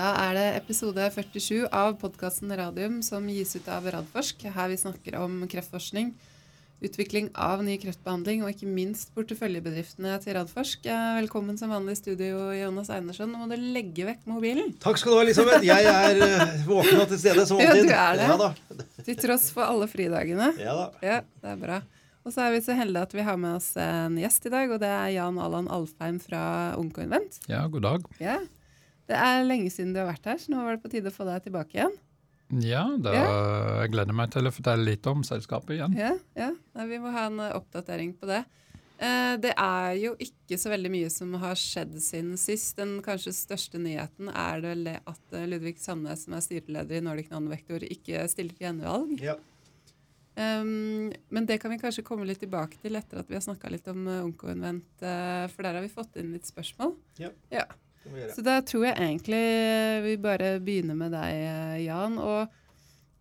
Da 0.00 0.10
er 0.16 0.32
det 0.32 0.44
episode 0.56 1.04
47 1.12 1.66
av 1.76 1.90
podkasten 2.00 2.48
Radium 2.56 3.00
som 3.04 3.26
gis 3.28 3.50
ut 3.58 3.66
av 3.68 3.84
Radforsk. 3.92 4.46
Her 4.54 4.70
vi 4.72 4.78
snakker 4.80 5.16
om 5.20 5.34
kreftforskning, 5.50 6.14
utvikling 6.80 7.26
av 7.36 7.60
ny 7.66 7.74
kreftbehandling 7.82 8.40
og 8.40 8.54
ikke 8.54 8.68
minst 8.70 9.10
porteføljebedriftene 9.12 10.14
til 10.22 10.38
Radforsk. 10.38 10.86
Velkommen 11.18 11.58
som 11.60 11.74
vanlig 11.74 11.98
i 11.98 12.00
studio, 12.00 12.46
Jonas 12.56 12.88
Einersson. 12.94 13.28
Nå 13.28 13.42
må 13.42 13.48
du 13.50 13.66
legge 13.74 14.06
vekk 14.08 14.22
mobilen. 14.30 14.70
Takk 14.80 15.02
skal 15.02 15.12
du 15.12 15.18
ha, 15.18 15.24
Elisabeth. 15.26 15.66
Jeg 15.68 15.90
er 15.90 16.22
uh, 16.22 16.54
våken 16.70 17.02
og 17.02 17.10
til 17.10 17.20
stede 17.20 17.44
som 17.50 17.60
Ja, 17.60 17.74
du 17.76 17.92
er 17.92 18.22
det. 18.22 18.30
Ja, 18.30 18.38
da. 18.40 18.86
Til 19.10 19.18
tross 19.20 19.50
for 19.52 19.66
alle 19.66 19.90
fridagene. 19.90 20.48
Ja, 20.62 20.78
da. 20.78 20.86
Ja, 21.04 21.18
det 21.42 21.50
er 21.58 21.58
bra. 21.66 21.82
Og 22.24 22.32
så 22.32 22.46
er 22.46 22.54
vi 22.54 22.62
så 22.64 22.78
heldige 22.78 23.04
at 23.10 23.18
vi 23.18 23.28
har 23.28 23.36
med 23.42 23.58
oss 23.58 23.74
en 23.76 24.16
gjest 24.22 24.48
i 24.48 24.54
dag, 24.56 24.72
og 24.72 24.80
det 24.80 24.94
er 24.94 25.12
Jan 25.18 25.42
Allan 25.44 25.68
Alfheim 25.68 26.22
fra 26.24 26.46
Onkoinvent. 26.80 27.42
Ja, 27.52 27.66
god 27.68 27.84
dag. 27.84 28.08
Ja. 28.22 28.38
Det 29.10 29.18
er 29.18 29.42
lenge 29.42 29.72
siden 29.74 29.90
du 29.94 29.98
har 29.98 30.06
vært 30.12 30.28
her, 30.30 30.38
så 30.38 30.52
nå 30.52 30.62
var 30.62 30.76
det 30.76 30.84
på 30.84 30.92
tide 30.92 31.10
å 31.10 31.14
få 31.14 31.26
deg 31.26 31.42
tilbake 31.48 31.74
igjen. 31.80 31.96
Ja, 32.62 32.84
da, 32.98 33.12
jeg 33.14 33.92
gleder 33.92 34.14
meg 34.16 34.30
til 34.34 34.46
å 34.46 34.52
fortelle 34.54 34.86
litt 34.88 35.06
om 35.10 35.20
selskapet 35.26 35.76
igjen. 35.76 35.92
Ja, 35.98 36.12
ja. 36.38 36.48
Nei, 36.74 36.86
vi 36.90 36.98
må 37.02 37.12
ha 37.14 37.28
en 37.28 37.38
eh, 37.42 37.52
oppdatering 37.54 38.12
på 38.18 38.26
det. 38.30 38.40
Eh, 38.98 39.34
det 39.42 39.52
er 39.54 39.92
jo 40.00 40.12
ikke 40.18 40.58
så 40.58 40.72
veldig 40.72 40.90
mye 40.90 41.10
som 41.14 41.36
har 41.42 41.58
skjedd 41.58 41.94
siden 42.02 42.34
sist. 42.40 42.72
Den 42.78 42.96
kanskje 43.06 43.32
største 43.38 43.78
nyheten 43.82 44.32
er 44.34 44.64
det 44.64 44.72
le- 44.80 44.96
at 45.10 45.36
eh, 45.38 45.46
Ludvig 45.50 45.78
Sandnes, 45.82 46.24
som 46.26 46.34
er 46.34 46.42
styreleder 46.46 46.98
i 46.98 47.04
Nordic 47.06 47.30
Nanovektor, 47.30 47.86
ikke 47.86 48.24
stiller 48.30 48.54
til 48.58 48.66
gjenvalg. 48.66 49.14
Ja. 49.22 49.36
Um, 50.40 51.10
men 51.34 51.46
det 51.46 51.58
kan 51.62 51.70
vi 51.74 51.78
kanskje 51.82 52.04
komme 52.06 52.24
litt 52.26 52.40
tilbake 52.42 52.78
til 52.82 52.94
etter 52.98 53.20
at 53.22 53.30
vi 53.30 53.36
har 53.38 53.42
snakka 53.44 53.70
litt 53.74 53.86
om 53.90 54.06
uh, 54.08 54.20
Onkoinvent, 54.24 55.02
for 55.02 55.66
der 55.66 55.78
har 55.78 55.82
vi 55.86 55.90
fått 55.92 56.18
inn 56.22 56.30
litt 56.34 56.50
spørsmål. 56.50 56.94
Ja. 57.20 57.30
Ja. 57.54 57.66
Så 58.34 58.42
da 58.44 58.60
tror 58.64 58.86
jeg 58.88 58.96
egentlig 58.96 59.42
vi 60.06 60.16
bare 60.22 60.54
begynner 60.64 60.96
med 60.96 61.12
deg, 61.14 61.84
Jan. 61.84 62.16
Og 62.22 62.48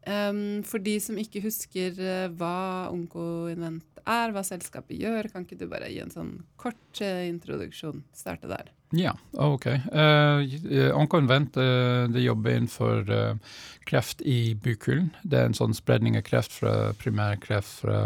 um, 0.08 0.42
for 0.68 0.84
de 0.84 0.96
som 1.04 1.20
ikke 1.20 1.44
husker 1.44 2.00
eh, 2.00 2.28
hva 2.40 2.88
Onkoinvent 2.94 4.00
er, 4.06 4.34
hva 4.34 4.44
selskapet 4.48 4.98
gjør, 4.98 5.30
kan 5.34 5.46
ikke 5.46 5.60
du 5.60 5.68
bare 5.70 5.92
gi 5.92 6.02
en 6.04 6.14
sånn 6.14 6.34
kort 6.60 7.04
eh, 7.04 7.28
introduksjon? 7.30 8.06
Starte 8.16 8.50
der. 8.52 8.72
Ja, 8.96 9.14
ok. 9.38 9.68
Uh, 9.94 10.98
Onkoinvent 10.98 11.58
uh, 11.62 12.10
jobber 12.18 12.56
innenfor 12.58 13.12
uh, 13.12 13.36
kreft 13.86 14.22
i 14.22 14.56
bukhulen. 14.58 15.12
Det 15.22 15.38
er 15.38 15.50
en 15.50 15.58
sånn 15.58 15.78
spredning 15.78 16.18
av 16.18 16.26
kreft 16.26 16.56
fra 16.58 16.74
primærkreft, 16.98 17.84
fra 17.84 18.02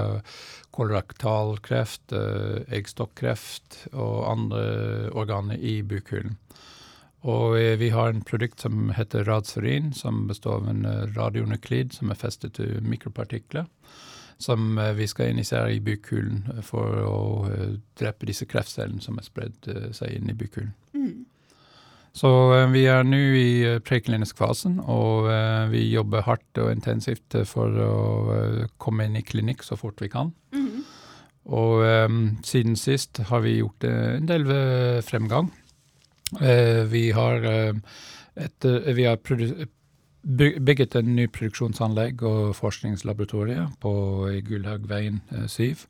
kolorektalkreft, 0.75 2.11
uh, 2.11 2.65
eggstokkreft 2.67 3.85
og 3.93 4.17
andre 4.27 4.65
organer 5.15 5.61
i 5.61 5.79
bukhulen. 5.87 6.35
Og 7.23 7.59
eh, 7.59 7.77
vi 7.79 7.89
har 7.89 8.11
en 8.11 8.23
produkt 8.23 8.59
som 8.59 8.89
heter 8.91 9.23
Radsorin, 9.23 9.93
som 9.93 10.27
består 10.27 10.59
av 10.59 10.69
en 10.69 10.85
eh, 10.85 11.05
radionuklid 11.15 11.95
som 11.95 12.11
er 12.11 12.19
festet 12.19 12.57
til 12.59 12.81
mikropartikler. 12.83 13.69
Som 14.43 14.77
eh, 14.77 14.93
vi 14.97 15.07
skal 15.07 15.31
injisere 15.31 15.71
i 15.75 15.81
bukhulen 15.83 16.43
eh, 16.55 16.63
for 16.65 16.97
å 17.07 17.19
eh, 17.47 17.77
drepe 17.99 18.27
disse 18.27 18.47
kreftcellene 18.49 19.03
som 19.03 19.19
er 19.19 19.27
spredd 19.27 19.69
seg 19.95 20.17
inn 20.17 20.31
i 20.31 20.35
bukhulen. 20.37 20.73
Mm. 20.97 21.29
Så 22.13 22.29
vi 22.69 22.83
er 22.91 23.07
nå 23.07 23.19
i 23.39 23.53
preklinisk 23.81 24.37
fasen, 24.37 24.75
og 24.85 25.25
vi 25.71 25.79
jobber 25.89 26.21
hardt 26.27 26.59
og 26.61 26.69
intensivt 26.69 27.33
for 27.49 27.73
å 27.81 27.95
komme 28.77 29.07
inn 29.07 29.17
i 29.17 29.23
klinikk 29.25 29.65
så 29.65 29.73
fort 29.79 29.97
vi 30.03 30.11
kan. 30.13 30.29
Mm. 30.53 30.83
Og 31.57 31.81
um, 31.81 32.19
siden 32.45 32.77
sist 32.77 33.17
har 33.31 33.41
vi 33.41 33.55
gjort 33.57 33.87
en 33.89 34.29
del 34.29 34.45
fremgang. 35.01 35.49
Uh, 36.41 36.85
vi 36.89 37.11
har, 37.11 37.43
uh, 37.45 37.75
et, 38.35 38.65
uh, 38.65 38.93
vi 38.95 39.05
har 39.05 39.19
produ 39.21 39.65
bygget 40.23 40.95
en 40.95 41.15
ny 41.17 41.27
produksjonsanlegg 41.27 42.21
og 42.27 42.53
forskningslaboratorie 42.55 43.65
på 43.83 43.91
Gullhaugveien 44.47 45.21
eh, 45.31 45.47
7. 45.47 45.85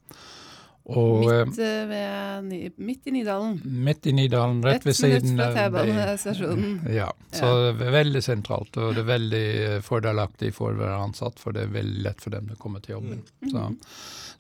Og 0.84 1.30
eh, 1.32 1.46
Midt, 1.48 1.60
eh, 1.64 1.84
ved, 1.88 2.74
midt 2.84 3.06
i 3.08 3.12
Nydalen. 3.16 3.54
midt 3.86 4.08
i 4.10 4.12
Nydalen, 4.18 4.58
rett 4.66 4.82
Ett 4.82 4.88
ved 4.90 4.98
siden 4.98 5.40
av. 5.40 5.54
T-banestasjonen. 5.56 6.74
Ja, 6.92 7.06
så 7.32 7.52
det 7.78 7.86
er 7.88 7.96
veldig 7.96 8.24
sentralt, 8.26 8.76
og 8.82 8.98
det 8.98 9.06
er 9.06 9.08
veldig 9.14 9.44
eh, 9.70 9.78
fordelaktig 9.86 10.52
for 10.58 10.74
å 10.76 10.82
være 10.82 10.98
ansatt, 11.06 11.40
for 11.40 11.56
det 11.56 11.70
er 11.70 11.72
veldig 11.78 12.04
lett 12.10 12.20
for 12.26 12.36
dem 12.36 12.52
å 12.52 12.60
komme 12.60 12.82
til 12.84 12.98
jobben. 12.98 13.24
Så, 13.48 13.64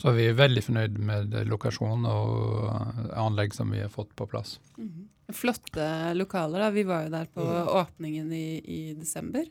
så 0.03 0.11
vi 0.17 0.27
er 0.33 0.35
veldig 0.41 0.65
fornøyd 0.67 0.99
med 0.99 1.39
lokasjonen 1.47 2.09
og 2.11 2.67
eh, 2.73 3.17
anlegg 3.23 3.55
som 3.55 3.71
vi 3.71 3.79
har 3.85 3.93
fått 3.93 4.11
på 4.19 4.27
plass. 4.27 4.57
Mm. 4.75 5.07
Flotte 5.33 5.85
lokaler. 6.19 6.59
da. 6.65 6.73
Vi 6.75 6.83
var 6.83 7.05
jo 7.07 7.13
der 7.15 7.29
på 7.31 7.45
Mm. 7.47 7.67
åpningen 7.79 8.33
i, 8.35 8.47
i 8.59 8.81
desember. 8.99 9.47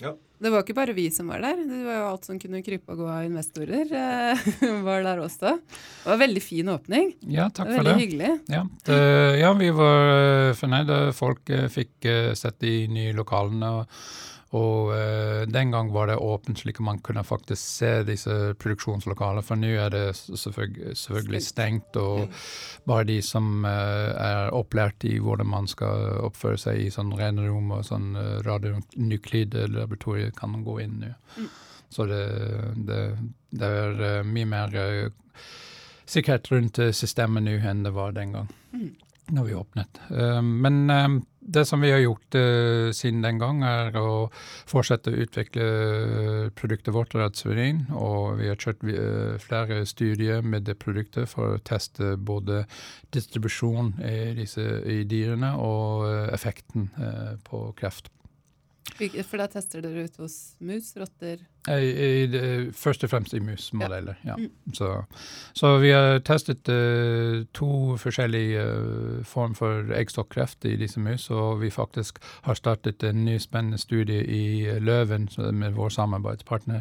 Ja. 0.00 0.14
Det 0.40 0.48
var 0.48 0.62
ikke 0.64 0.74
bare 0.78 0.94
vi 0.96 1.04
som 1.12 1.28
var 1.28 1.42
der. 1.44 1.58
Det 1.68 1.80
var 1.84 1.98
jo 1.98 2.04
alt 2.14 2.24
som 2.24 2.38
kunne 2.40 2.62
krype 2.64 2.94
og 2.94 3.02
gå 3.02 3.08
av 3.12 3.26
investorer. 3.26 3.90
eh, 3.92 4.44
var 4.86 5.02
der 5.04 5.20
også. 5.20 5.52
Det 5.60 6.06
var 6.08 6.16
en 6.16 6.22
veldig 6.24 6.42
fin 6.42 6.70
åpning. 6.72 7.10
Ja, 7.28 7.50
takk 7.52 7.68
det 7.68 7.76
for 7.76 7.84
var 7.84 7.90
veldig 7.90 7.92
det. 7.92 8.06
hyggelig. 8.06 8.32
Ja, 8.54 8.62
det, 8.88 8.98
ja, 9.42 9.52
vi 9.60 9.70
var 9.76 10.12
eh, 10.14 10.54
fornøyde. 10.56 10.98
Folk 11.18 11.52
eh, 11.52 11.68
fikk 11.68 12.08
sett 12.40 12.58
de 12.64 12.74
nye 12.88 13.12
lokalene. 13.18 13.74
Og, 13.82 14.00
og 14.56 14.90
uh, 14.90 15.42
den 15.46 15.70
gang 15.70 15.92
var 15.94 16.10
det 16.10 16.16
åpent, 16.18 16.58
slik 16.58 16.80
at 16.80 16.86
man 16.88 16.98
kunne 17.06 17.22
faktisk 17.24 17.62
se 17.62 17.90
disse 18.08 18.34
produksjonslokalene. 18.58 19.44
For 19.46 19.60
nå 19.60 19.70
er 19.78 19.90
det 19.94 20.02
selvfølgelig, 20.16 20.96
selvfølgelig 20.98 21.42
stengt, 21.46 21.96
og 22.00 22.28
bare 22.90 23.06
de 23.12 23.20
som 23.22 23.64
uh, 23.64 23.70
er 23.70 24.50
opplært 24.56 25.06
i 25.06 25.16
hvordan 25.22 25.46
man 25.52 25.70
skal 25.70 26.26
oppføre 26.26 26.58
seg 26.58 26.82
i 26.82 26.90
sånn 26.90 27.14
rene 27.18 27.46
rom 27.46 27.70
og 27.78 27.86
sånn 27.86 28.14
uh, 28.18 28.38
radionuklidlaboratorium, 28.46 30.34
kan 30.38 30.62
gå 30.66 30.80
inn 30.82 30.98
nå. 31.04 31.14
Mm. 31.38 31.50
Så 31.90 32.06
det, 32.06 32.22
det, 32.86 33.00
det 33.50 33.66
er 33.66 34.02
eh, 34.06 34.20
mye 34.22 34.46
mer 34.46 34.74
sikkerhet 36.10 36.50
rundt 36.52 36.78
eh, 36.78 36.92
systemet 36.94 37.42
nå 37.42 37.56
enn 37.66 37.84
det 37.86 37.94
var 37.96 38.14
den 38.16 38.36
gang 38.36 38.50
Mm. 38.70 38.92
når 39.34 39.44
vi 39.48 39.54
åpnet. 39.58 39.98
Eh, 40.14 40.42
men 40.42 40.90
eh, 40.90 41.08
det 41.40 41.64
som 41.64 41.80
vi 41.80 41.90
har 41.90 41.98
gjort 41.98 42.34
uh, 42.36 42.90
siden 42.92 43.22
den 43.24 43.40
gang, 43.40 43.62
er 43.64 43.96
å 43.96 44.28
fortsette 44.68 45.10
å 45.12 45.20
utvikle 45.24 45.64
eh, 45.64 46.46
produktet 46.56 46.92
vårt, 46.94 47.14
Radsurin. 47.16 47.86
Og 47.96 48.38
vi 48.40 48.50
har 48.50 48.60
kjørt 48.60 48.84
uh, 48.84 49.40
flere 49.42 49.82
studier 49.88 50.44
med 50.44 50.68
det 50.68 50.76
produktet 50.82 51.30
for 51.32 51.56
å 51.56 51.62
teste 51.64 52.14
både 52.16 52.64
distribusjon 53.14 53.94
i, 54.04 54.16
disse, 54.38 54.64
i 54.84 55.02
dyrene 55.08 55.54
og 55.58 56.06
uh, 56.06 56.28
effekten 56.34 56.90
på 57.46 57.70
kreft. 57.78 58.12
For 58.98 59.40
da 59.40 59.46
tester 59.48 59.84
dere 59.84 60.04
ut 60.08 60.16
hos 60.20 60.36
mus, 60.60 60.92
rotter 61.00 61.40
I, 61.68 61.90
i, 61.90 62.70
først 62.72 63.04
og 63.04 63.10
fremst 63.12 63.34
i 63.36 63.40
musmodeller, 63.44 64.14
ja. 64.24 64.34
ja. 64.40 64.48
Så, 64.72 64.88
så 65.52 65.74
vi 65.82 65.90
har 65.92 66.22
testet 66.24 66.68
uh, 66.72 67.44
to 67.52 67.98
forskjellige 68.00 68.62
uh, 68.64 69.24
form 69.28 69.54
for 69.54 69.92
eggstokkreft 69.92 70.64
i 70.64 70.76
disse 70.80 71.00
mus, 71.00 71.28
og 71.30 71.60
vi 71.60 71.70
faktisk 71.70 72.18
har 72.48 72.56
startet 72.56 73.04
en 73.04 73.24
ny 73.24 73.36
spennende 73.38 73.78
studie 73.78 74.24
i 74.24 74.66
eh, 74.68 74.80
Løven 74.80 75.28
med 75.52 75.76
vår 75.76 75.88
samarbeidspartner 75.88 76.80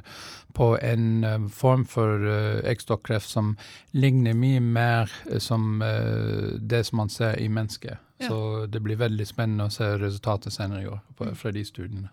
på 0.56 0.78
en 0.82 1.24
uh, 1.24 1.50
form 1.52 1.86
for 1.86 2.24
uh, 2.24 2.64
eggstokkreft 2.64 3.30
som 3.30 3.58
ligner 3.92 4.34
mye 4.34 4.60
mer 4.60 5.12
eh, 5.32 5.40
som 5.40 5.82
eh, 5.82 6.60
det 6.60 6.84
som 6.84 6.98
man 6.98 7.10
ser 7.10 7.40
i 7.40 7.50
mennesker. 7.50 7.98
Ja. 8.18 8.28
Så 8.28 8.66
det 8.66 8.80
blir 8.84 9.00
veldig 9.00 9.28
spennende 9.28 9.70
å 9.70 9.74
se 9.74 9.94
resultatet 9.98 10.54
senere 10.54 10.84
i 10.84 10.88
år 10.88 11.00
på, 11.18 11.30
fra 11.36 11.52
de 11.56 11.64
studiene. 11.66 12.10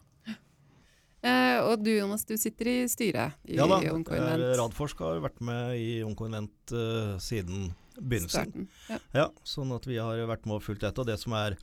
Og 1.67 1.83
du 1.83 1.93
Jonas, 1.93 2.25
du 2.29 2.37
sitter 2.41 2.71
i 2.71 2.77
styret 2.91 3.37
i 3.49 3.59
Ja 3.59 3.67
da. 3.71 3.81
Eh, 3.83 4.47
Radforsk 4.61 5.03
har 5.05 5.21
vært 5.25 5.43
med 5.45 5.77
i 5.81 5.91
Onkoinvent 6.07 6.75
uh, 6.75 7.17
siden 7.23 7.71
begynnelsen. 7.97 8.53
Starten. 8.53 8.69
Ja. 8.91 9.01
Ja, 9.17 9.27
sånn 9.47 9.73
at 9.77 9.87
vi 9.89 9.99
har 10.01 10.21
vært 10.29 10.47
med 10.47 10.61
og 10.61 10.67
fulgt 10.67 10.85
dette. 10.85 11.03
Og 11.03 11.09
det 11.09 11.19
som 11.23 11.35
er 11.39 11.57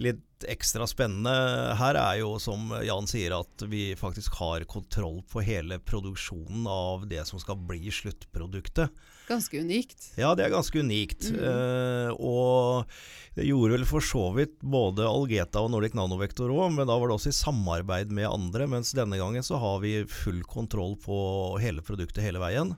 litt 0.00 0.44
ekstra 0.44 0.84
spennende 0.88 1.32
her, 1.80 1.96
er 1.96 2.20
jo 2.20 2.34
som 2.42 2.68
Jan 2.84 3.08
sier, 3.08 3.32
at 3.38 3.64
vi 3.70 3.88
faktisk 3.96 4.36
har 4.42 4.66
kontroll 4.68 5.22
på 5.30 5.44
hele 5.46 5.78
produksjonen 5.80 6.66
av 6.68 7.06
det 7.08 7.24
som 7.28 7.40
skal 7.40 7.58
bli 7.68 7.88
sluttproduktet. 7.92 8.92
Ganske 9.26 9.58
unikt. 9.58 10.12
Ja, 10.20 10.34
det 10.38 10.46
er 10.46 10.54
ganske 10.54 10.84
unikt. 10.84 11.30
Mm. 11.32 11.40
Uh, 11.40 12.10
og 12.20 12.98
det 13.36 13.44
gjorde 13.44 13.74
vel 13.74 13.84
for 13.84 14.00
så 14.00 14.30
vidt 14.32 14.54
både 14.64 15.04
Algeta 15.04 15.60
og 15.60 15.68
Nordic 15.74 15.92
Nanovektor 15.96 16.48
òg, 16.54 16.70
men 16.72 16.88
da 16.88 16.94
var 16.96 17.10
det 17.10 17.18
også 17.18 17.34
i 17.34 17.36
samarbeid 17.36 18.12
med 18.16 18.30
andre. 18.30 18.64
Mens 18.72 18.94
denne 18.96 19.18
gangen 19.20 19.44
så 19.44 19.60
har 19.60 19.82
vi 19.82 19.98
full 20.08 20.40
kontroll 20.48 20.94
på 21.02 21.18
hele 21.60 21.84
produktet 21.84 22.24
hele 22.24 22.40
veien. 22.40 22.72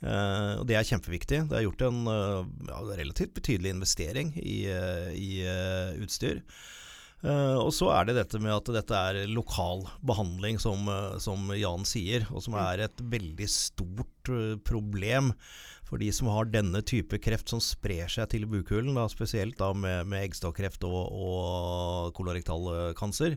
Uh, 0.00 0.60
og 0.60 0.68
Det 0.70 0.76
er 0.78 0.86
kjempeviktig. 0.86 1.40
Det 1.50 1.58
er 1.58 1.64
gjort 1.66 1.82
en 1.88 2.04
uh, 2.06 2.46
ja, 2.70 2.78
relativt 3.00 3.34
betydelig 3.36 3.74
investering 3.74 4.30
i, 4.38 4.60
uh, 4.70 5.10
i 5.10 5.42
utstyr. 6.00 6.44
Og 7.20 7.68
så 7.76 7.90
er 7.92 8.06
det 8.08 8.14
dette 8.16 8.38
med 8.40 8.54
at 8.54 8.68
dette 8.72 8.96
er 8.96 9.26
lokal 9.28 9.82
behandling, 10.08 10.56
som, 10.56 10.86
som 11.20 11.50
Jan 11.52 11.84
sier, 11.84 12.24
og 12.32 12.40
som 12.46 12.54
er 12.56 12.86
et 12.86 13.02
veldig 13.12 13.48
stort 13.52 14.30
problem 14.64 15.28
for 15.90 15.98
de 15.98 16.08
som 16.14 16.30
har 16.30 16.46
denne 16.52 16.80
type 16.86 17.18
kreft 17.22 17.50
som 17.50 17.60
sprer 17.62 18.06
seg 18.10 18.28
til 18.30 18.46
bukhulen, 18.50 18.94
da, 18.94 19.08
spesielt 19.10 19.58
da 19.58 19.72
med, 19.74 20.06
med 20.10 20.28
eggstokkreft 20.28 20.86
og, 20.86 21.00
og 21.10 22.12
kolorektal 22.14 22.94
kanser, 22.98 23.34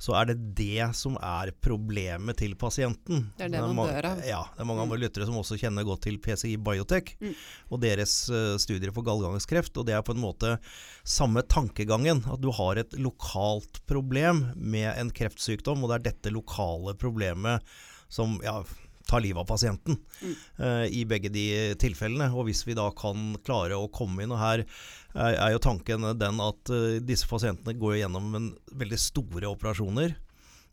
så 0.00 0.16
er 0.16 0.30
det 0.30 0.38
det 0.56 0.88
som 0.96 1.18
er 1.20 1.52
problemet 1.60 2.40
til 2.40 2.56
pasienten. 2.56 3.28
Det 3.36 3.50
er 3.50 3.52
det 3.52 3.62
man 3.68 3.92
dør 3.92 4.10
av. 4.14 4.24
Ja. 4.24 4.40
Det 4.54 4.64
er 4.64 4.70
mange 4.70 4.88
mm. 4.88 4.96
lyttere 5.02 5.28
som 5.28 5.36
også 5.40 5.60
kjenner 5.60 5.84
godt 5.86 6.06
til 6.08 6.16
PCI 6.22 6.56
Biotech 6.64 7.12
mm. 7.20 7.36
og 7.68 7.82
deres 7.84 8.14
uh, 8.32 8.56
studier 8.60 8.94
for 8.96 9.04
gallgangskreft. 9.06 9.76
Og 9.76 9.88
det 9.88 9.98
er 9.98 10.04
på 10.06 10.16
en 10.16 10.24
måte 10.24 10.56
samme 11.04 11.44
tankegangen. 11.44 12.24
At 12.32 12.40
du 12.40 12.48
har 12.56 12.80
et 12.80 12.96
lokalt 12.96 13.82
problem 13.90 14.46
med 14.56 14.94
en 14.94 15.12
kreftsykdom, 15.12 15.84
og 15.84 15.92
det 15.92 16.00
er 16.00 16.08
dette 16.10 16.32
lokale 16.32 16.96
problemet 16.96 17.66
som 18.10 18.40
ja, 18.42 18.62
tar 19.10 19.24
livet 19.24 19.42
av 19.42 19.48
pasienten 19.48 19.98
mm. 19.98 20.34
uh, 20.62 20.86
i 20.86 21.04
begge 21.08 21.32
de 21.32 21.44
tilfellene. 21.80 22.30
Og 22.34 22.48
hvis 22.48 22.62
vi 22.68 22.78
da 22.78 22.88
kan 22.96 23.34
klare 23.46 23.78
å 23.78 23.90
komme 23.92 24.24
inn, 24.24 24.34
og 24.34 24.42
her 24.42 24.64
er, 24.64 25.34
er 25.34 25.54
jo 25.54 25.62
tanken 25.66 26.12
den 26.20 26.42
at 26.44 26.74
uh, 26.74 26.98
disse 27.02 27.28
pasientene 27.30 27.78
går 27.78 28.00
gjennom 28.04 28.34
en 28.38 28.50
veldig 28.80 29.00
store 29.00 29.50
operasjoner. 29.50 30.14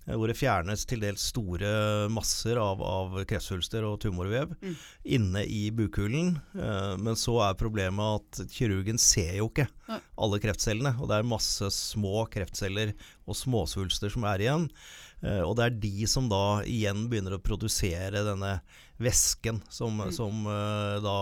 Uh, 0.07 0.13
hvor 0.13 0.29
det 0.29 0.37
fjernes 0.39 0.85
til 0.87 1.01
dels 1.03 1.25
store 1.33 1.71
masser 2.13 2.61
av, 2.61 2.83
av 2.85 3.17
kreftsvulster 3.27 3.87
og 3.87 3.99
tumorvev 4.05 4.53
mm. 4.61 4.77
inne 5.17 5.43
i 5.43 5.67
bukhulen. 5.75 6.37
men 7.03 7.17
så 7.19 7.39
er 7.49 7.57
problemet 7.59 8.21
at 8.21 8.53
kirurgen 8.53 9.01
ser 9.01 9.33
jo 9.41 9.49
ikke 9.49 9.67
alle 9.89 10.39
kreftcellene. 10.43 10.93
Og 11.01 11.09
det 11.09 11.19
er 11.19 11.27
masse 11.27 11.71
små 11.75 12.23
kreftceller 12.31 12.93
og 13.27 13.38
småsvulster 13.38 14.12
som 14.13 14.25
er 14.29 14.44
igjen. 14.44 14.69
Eh, 15.25 15.41
og 15.41 15.56
det 15.57 15.65
er 15.65 15.79
de 15.81 16.07
som 16.09 16.27
da 16.29 16.62
igjen 16.68 17.07
begynner 17.12 17.38
å 17.38 17.44
produsere 17.44 18.25
denne 18.25 18.57
væsken 19.01 19.59
som, 19.69 20.00
mm. 20.01 20.12
som 20.13 20.45
uh, 20.50 20.97
da 21.03 21.18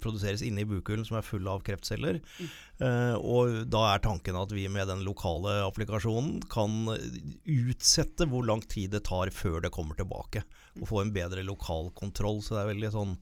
produseres 0.00 0.40
inne 0.44 0.62
i 0.62 0.68
bukhulen, 0.68 1.04
som 1.04 1.18
er 1.18 1.26
full 1.26 1.44
av 1.50 1.60
kreftceller. 1.64 2.22
Mm. 2.38 2.52
Uh, 2.80 3.14
og 3.20 3.58
da 3.68 3.82
er 3.90 4.04
tanken 4.04 4.38
at 4.40 4.52
vi 4.56 4.64
med 4.72 4.88
den 4.88 5.04
lokale 5.04 5.58
applikasjonen 5.66 6.38
kan 6.48 6.88
utsette 6.88 8.28
hvor 8.30 8.48
lang 8.48 8.64
tid 8.64 8.96
det 8.96 9.04
tar 9.08 9.32
før 9.34 9.60
det 9.64 9.74
kommer 9.76 9.98
tilbake. 9.98 10.44
Og 10.80 10.88
få 10.88 11.02
en 11.02 11.12
bedre 11.12 11.44
lokal 11.44 11.92
kontroll. 11.98 12.40
Så 12.44 12.56
det 12.56 12.64
er 12.64 12.72
veldig 12.72 12.94
sånn 12.96 13.16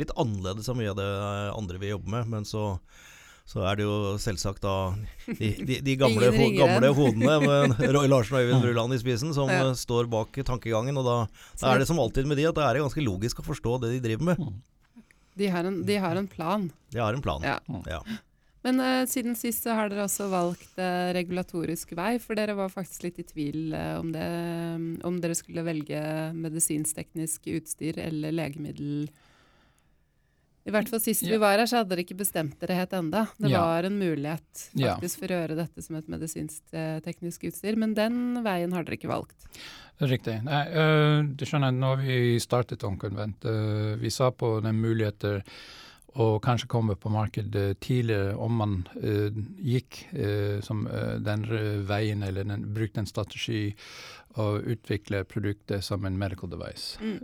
litt 0.00 0.12
annerledes 0.16 0.70
av 0.72 0.78
mye 0.78 0.92
av 0.94 1.00
det 1.00 1.10
andre 1.52 1.80
vi 1.82 1.92
jobber 1.92 2.16
med. 2.16 2.32
Men 2.32 2.48
så 2.48 2.64
så 3.48 3.64
er 3.68 3.78
det 3.78 3.86
jo 3.86 4.16
selvsagt 4.22 4.62
da 4.64 4.74
de, 5.26 5.50
de, 5.66 5.78
de 5.84 5.94
gamle, 5.98 6.30
ho, 6.32 6.48
gamle, 6.56 6.90
hodene 6.96 7.38
med 7.46 7.80
Roy 7.94 8.08
Larsen 8.10 8.38
og 8.38 8.46
Øyvind 8.46 8.64
Bruland 8.64 8.96
i 8.96 9.00
spissen 9.02 9.34
som 9.36 9.50
ja. 9.50 9.64
står 9.76 10.10
bak 10.12 10.38
tankegangen. 10.46 10.96
Og 11.00 11.06
da, 11.06 11.16
da, 11.60 11.72
er 11.72 11.82
det 11.82 11.88
som 11.90 12.00
alltid 12.02 12.28
med 12.30 12.40
de 12.40 12.48
at 12.48 12.58
det 12.58 12.66
er 12.66 12.82
ganske 12.84 13.04
logisk 13.04 13.42
å 13.42 13.46
forstå 13.46 13.80
det 13.82 13.96
de 13.96 14.04
driver 14.06 14.32
med. 14.32 14.44
De 15.38 15.48
har 15.48 15.66
en, 15.68 15.80
de 15.88 15.96
har 16.00 16.18
en 16.18 16.28
plan. 16.28 16.68
De 16.92 17.00
har 17.00 17.16
en 17.16 17.24
plan, 17.24 17.44
ja. 17.44 17.58
ja. 17.88 18.02
Men 18.62 18.78
uh, 18.78 19.02
siden 19.10 19.34
sist 19.38 19.64
så 19.66 19.74
har 19.74 19.90
dere 19.90 20.04
også 20.06 20.28
valgt 20.30 20.76
uh, 20.78 21.10
regulatorisk 21.16 21.96
vei, 21.98 22.14
for 22.22 22.38
dere 22.38 22.54
var 22.54 22.70
faktisk 22.70 23.08
litt 23.08 23.18
i 23.18 23.26
tvil 23.26 23.74
uh, 23.74 23.98
om, 23.98 24.12
det, 24.14 24.26
om 25.08 25.18
dere 25.22 25.36
skulle 25.38 25.64
velge 25.66 25.98
medisinsk-teknisk 26.36 27.50
utstyr 27.56 27.98
eller 28.04 28.34
legemiddel 28.36 29.08
i 30.62 30.70
hvert 30.70 30.90
fall 30.90 31.02
Sist 31.02 31.26
vi 31.26 31.38
var 31.42 31.58
her, 31.58 31.66
så 31.66 31.80
hadde 31.80 31.90
dere 31.90 32.04
ikke 32.04 32.20
bestemt 32.20 32.54
dere 32.62 32.76
helt 32.78 32.92
enda. 32.94 33.24
Det 33.34 33.50
ja. 33.50 33.64
var 33.66 33.88
en 33.88 33.98
mulighet 33.98 34.66
faktisk 34.76 35.24
for 35.24 35.34
å 35.34 35.40
gjøre 35.40 35.58
dette 35.58 35.82
som 35.82 35.98
et 35.98 36.10
medisinsk-teknisk 36.12 37.48
utstyr, 37.50 37.78
men 37.80 37.96
den 37.98 38.44
veien 38.46 38.74
har 38.76 38.86
dere 38.86 39.00
ikke 39.00 39.10
valgt. 39.10 39.48
Riktig. 40.02 40.38
Nei, 40.46 40.62
uh, 40.74 41.20
du 41.22 41.44
skjønner, 41.46 41.74
når 41.74 42.02
vi 42.06 42.18
startet 42.42 42.82
Onkonvent, 42.86 43.44
uh, 43.46 43.94
vi 44.00 44.10
sa 44.10 44.32
på 44.34 44.56
den 44.64 44.80
muligheter 44.82 45.42
å 46.12 46.36
kanskje 46.44 46.68
komme 46.68 46.94
på 47.00 47.08
markedet 47.08 47.78
tidligere 47.80 48.34
om 48.36 48.58
man 48.60 48.74
uh, 49.00 49.30
gikk 49.64 50.02
som 50.62 50.84
den 51.24 51.46
veien 51.88 52.20
eller 52.26 52.44
den, 52.44 52.66
brukte 52.76 53.00
en 53.00 53.08
strategi 53.08 53.70
å 54.40 54.46
utvikle 54.60 55.24
produktet 55.28 55.84
som 55.84 56.04
en 56.08 56.18
medical 56.18 56.50
device. 56.50 56.98
Mm. 57.00 57.18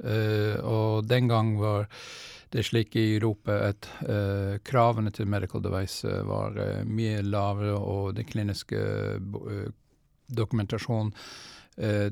og 0.65 1.07
den 1.09 1.29
gang 1.29 1.55
var 1.61 1.87
det 2.53 2.65
slik 2.65 2.97
i 2.97 3.17
Europa 3.17 3.57
at 3.69 3.89
uh, 4.09 4.57
kravene 4.65 5.13
til 5.13 5.29
medical 5.29 5.63
device 5.65 6.09
uh, 6.09 6.23
var 6.29 6.57
uh, 6.57 6.81
mye 6.89 7.21
lavere, 7.23 7.77
og 7.77 8.17
den 8.17 8.29
kliniske 8.29 8.81
dokumentasjon 10.29 11.15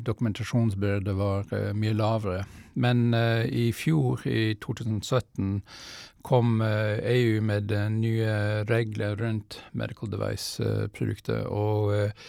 dokumentasjonsbyrde 0.06 1.10
var 1.18 1.48
mye 1.74 1.94
lavere. 1.98 2.44
Men 2.78 3.10
i 3.50 3.72
fjor, 3.74 4.20
i 4.30 4.54
2017, 4.62 5.56
kom 6.22 6.60
EU 6.62 7.40
med 7.42 7.74
nye 7.96 8.36
regler 8.70 9.18
rundt 9.18 9.58
medical 9.74 10.12
device-produkter. 10.12 11.50
og 11.50 11.90
Uh, 11.90 12.28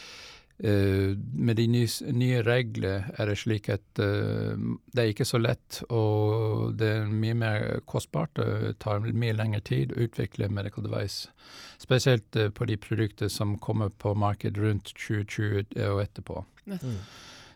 med 0.60 1.56
de 1.60 1.68
nye, 1.70 1.88
nye 2.18 2.42
reglene 2.42 3.12
er 3.14 3.30
det 3.30 3.36
slik 3.38 3.68
at 3.70 4.02
uh, 4.02 4.58
det 4.90 5.04
er 5.04 5.12
ikke 5.12 5.28
så 5.30 5.38
lett, 5.38 5.84
og 5.94 6.74
det 6.80 6.90
er 6.96 7.12
mye 7.12 7.36
mer 7.38 7.66
kostbart. 7.86 8.34
Det 8.40 8.80
tar 8.82 9.06
mye 9.06 9.36
lengre 9.38 9.62
tid 9.62 9.94
å 9.94 10.08
utvikle 10.08 10.50
medical 10.50 10.88
device. 10.88 11.30
Spesielt 11.78 12.40
uh, 12.40 12.50
på 12.50 12.66
de 12.66 12.78
produktene 12.82 13.30
som 13.30 13.54
kommer 13.62 13.94
på 13.94 14.16
markedet 14.18 14.58
rundt 14.64 14.96
2020 14.98 15.78
og 15.92 16.02
etterpå. 16.08 16.42
Mm. 16.66 16.98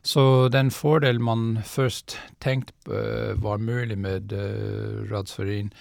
Så 0.05 0.47
den 0.53 0.69
fordelen 0.73 1.25
man 1.25 1.59
først 1.65 2.19
tenkte 2.41 3.35
var 3.41 3.57
mulig 3.57 3.97
med 3.97 4.33
uh, 4.33 5.01
Radsferin, 5.09 5.73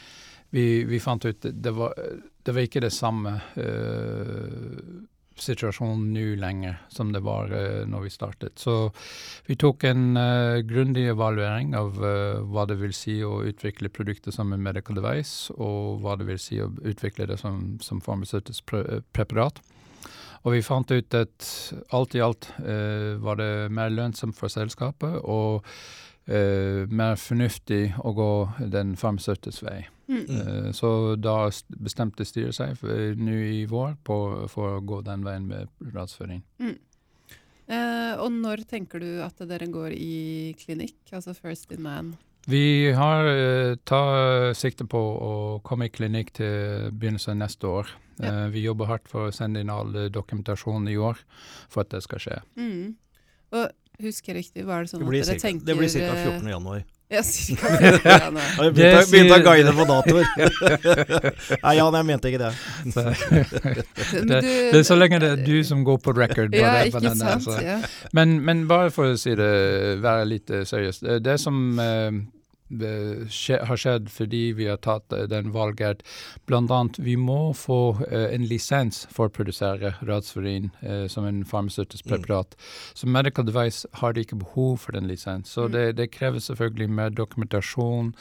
vi, 0.50 0.84
vi, 0.84 0.98
fant 0.98 1.24
ut 1.24 1.44
det 1.46 1.72
var, 1.76 1.94
det 2.42 2.54
var 2.54 2.64
ikke 2.66 2.82
det 2.82 2.92
samme. 2.92 3.36
Uh, 3.60 5.04
situasjonen 5.44 6.10
nå 6.14 6.24
lenger 6.40 6.78
som 6.92 7.12
det 7.14 7.22
var 7.26 7.52
uh, 7.52 7.82
når 7.88 8.06
vi 8.06 8.12
startet. 8.14 8.58
Så 8.60 8.90
vi 9.46 9.56
tok 9.60 9.84
en 9.88 10.16
uh, 10.16 10.60
grundig 10.66 11.08
evaluering 11.12 11.74
av 11.78 11.98
uh, 12.00 12.40
hva 12.46 12.66
det 12.70 12.78
vil 12.80 12.94
si 12.96 13.20
å 13.24 13.40
utvikle 13.48 13.92
produkter 13.92 14.34
som 14.34 14.52
en 14.52 14.62
medical 14.62 14.98
device, 14.98 15.52
og 15.56 16.00
hva 16.04 16.16
det 16.20 16.28
vil 16.30 16.40
si 16.40 16.60
å 16.62 16.70
utvikle 16.80 17.28
det 17.30 17.40
som, 17.40 17.78
som 17.84 18.02
farmasøytisk 18.04 18.66
pre 18.70 19.00
preparat. 19.14 19.62
Og 20.40 20.54
vi 20.54 20.64
fant 20.64 20.88
ut 20.88 21.14
at 21.18 21.46
alt 21.92 22.14
i 22.16 22.22
alt 22.24 22.46
var 23.20 23.36
det 23.36 23.68
mer 23.76 23.90
lønnsomt 23.92 24.38
for 24.38 24.48
selskapet 24.48 25.18
og 25.20 25.66
mer 26.88 27.20
fornuftig 27.20 27.82
å 28.00 28.14
gå 28.16 28.32
den 28.72 28.94
farmasøytiske 28.96 29.68
vei. 29.68 29.82
Mm. 30.10 30.72
Så 30.74 31.14
da 31.22 31.36
bestemte 31.78 32.26
styret 32.26 32.56
seg 32.56 32.80
nå 33.20 33.36
i 33.46 33.60
vår 33.70 33.94
på, 34.02 34.16
for 34.50 34.78
å 34.78 34.82
gå 34.82 35.00
den 35.06 35.22
veien 35.26 35.46
med 35.46 35.70
radsføring. 35.94 36.42
Mm. 36.58 36.74
Eh, 37.70 38.14
og 38.18 38.32
når 38.34 38.64
tenker 38.70 39.02
du 39.02 39.20
at 39.22 39.38
dere 39.46 39.68
går 39.70 39.94
i 39.94 40.56
klinikk, 40.58 40.98
altså 41.14 41.36
First 41.36 41.70
in 41.70 41.84
Man? 41.84 42.16
Vi 42.50 42.90
har 42.96 43.28
eh, 43.30 43.76
tar 43.86 44.54
sikte 44.58 44.86
på 44.90 44.98
å 44.98 45.34
komme 45.66 45.86
i 45.86 45.92
klinikk 45.92 46.32
til 46.40 46.88
begynnelsen 46.90 47.36
av 47.36 47.42
neste 47.44 47.70
år. 47.70 47.92
Ja. 48.18 48.32
Eh, 48.32 48.46
vi 48.56 48.64
jobber 48.64 48.90
hardt 48.90 49.06
for 49.10 49.28
å 49.28 49.34
sende 49.34 49.62
inn 49.62 49.70
all 49.70 49.92
dokumentasjon 50.10 50.88
i 50.90 50.96
år 50.98 51.20
for 51.70 51.84
at 51.84 51.94
det 51.94 52.02
skal 52.08 52.24
skje. 52.24 52.40
Mm. 52.58 52.96
Og 53.54 54.02
husker 54.02 54.32
jeg 54.32 54.46
riktig, 54.46 54.66
var 54.66 54.82
det 54.82 54.90
sånn 54.90 55.04
det 55.04 55.22
at 55.22 55.30
dere 55.30 55.44
tenker 55.44 55.70
Det 55.70 55.78
blir 55.78 55.92
ca. 55.94 56.16
14. 56.16 56.50
januar. 56.56 56.82
Ja, 57.10 57.22
cirka. 57.26 57.66
Har 58.56 58.70
begynt 58.70 59.32
å 59.34 59.38
guide 59.42 59.72
på 59.74 59.86
datoer. 59.88 60.28
Nei, 61.64 61.74
Jan, 61.74 61.96
jeg 61.98 62.06
mente 62.06 62.30
ikke 62.30 62.42
det. 62.44 62.50
det. 62.94 63.06
det. 64.30 64.78
er 64.78 64.84
så 64.86 64.98
lenge 64.98 65.18
det 65.22 65.32
er 65.34 65.42
du 65.42 65.56
som 65.66 65.82
går 65.86 65.98
på 66.04 66.14
record. 66.14 66.54
Ja, 66.54 66.76
det, 66.78 66.92
ikke 66.92 67.14
sant. 67.18 67.48
Der, 67.50 67.66
ja. 67.66 67.78
men, 68.16 68.38
men, 68.46 68.66
bare 68.70 68.92
for 68.94 69.16
å 69.16 69.18
si 69.18 69.34
det, 69.38 69.50
være 70.04 70.28
litt 70.36 70.46
seriøs. 70.50 70.70
seriøst. 71.02 71.24
Det 71.26 71.36
som 71.42 71.58
uh, 71.82 72.20
har 72.70 73.76
skjedd 73.76 74.10
fordi 74.10 74.52
vi 74.52 74.68
har 74.68 74.78
tatt 74.78 75.12
eh, 75.12 75.26
den 75.30 75.52
valget. 75.52 76.02
Blant 76.46 76.70
annet 76.70 76.98
vi 76.98 77.16
må 77.16 77.52
få 77.54 77.96
uh, 78.00 78.28
en 78.30 78.46
lisens 78.46 79.06
for 79.10 79.28
å 79.28 79.34
produsere 79.34 79.94
radsferin 80.06 80.70
uh, 80.84 81.06
som 81.08 81.26
en 81.26 81.42
farmasøytisk 81.44 82.06
mm. 82.06 82.12
preparat. 82.12 82.54
Mm. 82.54 82.94
Så 82.94 83.10
Medical 83.10 83.46
Device 83.46 83.86
har 84.00 84.14
de 84.14 84.24
ikke 84.24 84.40
behov 84.44 84.78
for 84.84 84.92
den 84.92 85.10
lisens. 85.10 85.50
Så 85.50 85.66
mm. 85.66 85.72
det, 85.72 85.84
det, 85.98 86.10
krever 86.10 86.42
selvfølgelig 86.42 86.90
mer 86.90 87.10
dokumentasjon 87.14 88.14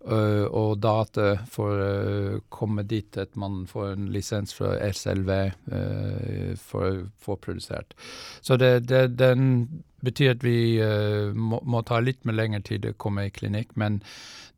og 0.00 0.78
data 0.80 1.34
for 1.52 1.76
å 1.84 2.38
komme 2.48 2.86
dit 2.88 3.18
at 3.20 3.34
man 3.36 3.66
får 3.68 3.90
en 3.90 4.06
lisens 4.14 4.54
fra 4.56 4.70
SLV 4.80 5.28
for 6.56 6.86
å 6.86 7.02
få 7.20 7.36
produsert. 7.36 7.92
Så 8.40 8.56
det, 8.56 8.88
det, 8.88 9.02
den 9.20 9.82
betyr 10.06 10.34
at 10.34 10.44
vi 10.46 10.56
uh, 10.82 11.34
må, 11.34 11.60
må, 11.62 11.82
ta 11.86 12.00
litt 12.02 12.24
med 12.28 12.38
lengre 12.38 12.62
tid 12.66 12.88
å 12.88 12.96
komme 13.00 13.26
i 13.28 13.34
klinikk, 13.34 13.76
men 13.80 14.00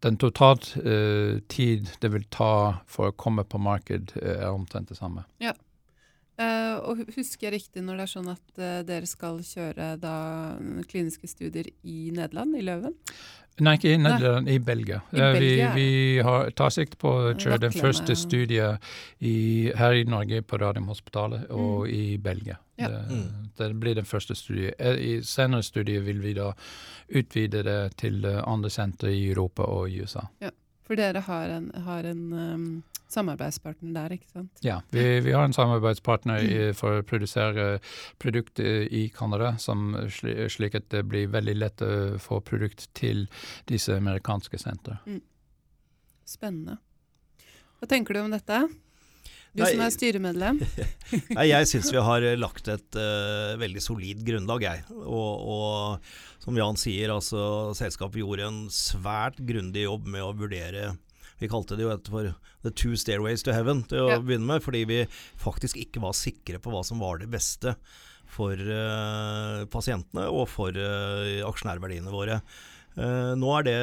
den 0.05 0.19
totalt 0.21 0.73
uh, 0.83 1.39
tid 1.53 1.91
det 2.03 2.13
vil 2.15 2.25
ta 2.31 2.85
for 2.91 3.11
å 3.11 3.19
komme 3.19 3.45
på 3.47 3.61
marked, 3.63 4.17
uh, 4.23 4.39
er 4.39 4.51
omtrent 4.53 4.93
det 4.93 4.99
samme. 4.99 5.27
Ja. 5.43 5.55
Uh, 6.41 6.79
og 6.89 7.03
husker 7.13 7.51
jeg 7.51 7.59
riktig 7.59 7.83
når 7.85 7.99
det 7.99 8.05
er 8.07 8.11
sånn 8.15 8.31
at 8.33 8.47
uh, 8.57 8.81
dere 8.89 9.07
skal 9.07 9.43
kjøre 9.45 9.93
da 10.01 10.17
kliniske 10.89 11.29
studier 11.29 11.69
i 11.85 12.09
Nederland, 12.15 12.57
i 12.57 12.65
Løven? 12.65 12.97
Nei, 13.61 13.75
ikke 13.76 13.92
i 13.92 13.97
Nederland, 14.00 14.49
i 14.49 14.59
Belgia. 14.59 15.00
I 15.12 15.18
Eh, 15.21 15.32
Belgia, 15.32 15.73
vi 15.75 15.82
vi 16.16 16.23
har, 16.23 16.50
tar 16.50 16.71
sikte 16.71 16.97
på 16.97 17.09
å 17.09 17.35
kjøre 17.37 17.59
den 17.61 17.73
første 17.73 18.16
studiet 18.16 18.78
studien 18.78 18.78
i, 19.21 19.73
her 19.76 19.92
i 19.92 20.04
Norge 20.04 20.40
på 20.42 20.59
Radiumhospitalet 20.59 21.50
og 21.50 21.88
i 21.88 22.16
Belgia. 22.18 22.56
Ja. 22.78 22.88
Det, 22.88 23.02
Mm. 23.11 23.50
det 23.59 23.75
blir 23.80 23.94
den 23.94 24.04
første 24.04 24.35
studien. 24.35 24.73
Eh, 24.78 24.94
I 24.97 25.21
senere 25.23 25.62
studier 25.62 26.00
vil 26.00 26.21
vi 26.21 26.32
da 26.35 26.52
utvide 27.14 27.62
det 27.62 27.97
til 27.97 28.25
eh, 28.25 28.42
andre 28.47 28.71
sentre 28.71 29.12
i 29.12 29.28
Europa 29.30 29.62
og 29.62 29.90
i 29.90 30.00
USA. 30.00 30.21
For 30.83 30.99
dere 30.99 31.21
har 31.27 31.49
en, 31.55 31.71
har 31.87 32.05
en 32.11 32.23
um, 32.33 32.65
samarbeidspartner 33.12 33.93
der, 33.95 34.15
ikke 34.17 34.31
sant? 34.33 34.51
Ja, 34.65 34.81
vi, 34.91 35.05
vi 35.21 35.35
har 35.37 35.45
en 35.45 35.53
samarbeidspartner 35.55 36.43
Mm. 36.43 36.49
i, 36.51 36.73
for 36.77 36.99
å 37.01 37.05
produsere 37.07 37.67
produkt 38.23 38.59
eh, 38.61 38.87
i 38.91 39.05
Canada, 39.15 39.53
slik 39.61 40.75
at 40.79 40.89
det 40.91 41.05
blir 41.09 41.29
veldig 41.31 41.55
lett 41.61 41.85
å 41.85 42.19
få 42.23 42.41
produkt 42.41 42.89
til 42.99 43.27
disse 43.69 43.95
amerikanske 43.97 44.59
sentre. 44.59 44.99
Spennende. 46.25 46.79
Hva 47.79 47.89
tenker 47.91 48.15
du 48.15 48.23
om 48.25 48.33
dette? 48.33 48.62
Du 49.52 49.62
som 49.66 49.82
er 49.85 49.92
styremedlem. 49.92 50.61
Nei, 51.37 51.47
jeg 51.50 51.68
syns 51.68 51.90
vi 51.92 52.00
har 52.00 52.25
eh, 52.25 52.38
lagt 52.40 52.71
et 52.73 52.97
uh, 52.97 53.52
veldig 53.61 53.82
solid 53.85 54.23
grunnlag, 54.25 54.64
jeg. 54.64 54.85
Og, 55.04 55.42
og 55.54 56.44
som 56.44 56.56
Jan 56.56 56.78
sier, 56.80 57.12
altså 57.12 57.75
selskapet 57.76 58.23
gjorde 58.23 58.49
en 58.49 58.62
svært 58.73 59.42
grundig 59.44 59.85
jobb 59.85 60.09
med 60.11 60.25
å 60.25 60.32
vurdere 60.35 60.94
Vi 61.42 61.50
kalte 61.52 61.76
det 61.76 61.85
jo 61.85 61.92
et 61.92 62.09
for 62.09 62.32
The 62.62 62.71
Two 62.71 62.97
Stairways 62.97 63.44
to 63.44 63.52
Heaven 63.54 63.85
til 63.90 64.06
å 64.06 64.09
Ja. 64.14 64.18
begynne 64.23 64.47
med, 64.49 64.62
fordi 64.64 64.85
vi 64.88 65.00
faktisk 65.42 65.76
ikke 65.76 66.02
var 66.04 66.16
sikre 66.16 66.62
på 66.62 66.73
hva 66.73 66.82
som 66.87 67.02
var 67.02 67.18
det 67.21 67.28
beste 67.30 67.76
for 68.32 68.56
uh, 68.56 69.66
pasientene 69.68 70.28
og 70.32 70.47
for 70.49 70.73
uh, 70.73 71.42
aksjonærverdiene 71.50 72.14
våre. 72.14 72.40
Eh, 72.93 73.33
nå 73.41 73.53
er 73.57 73.65
det 73.65 73.77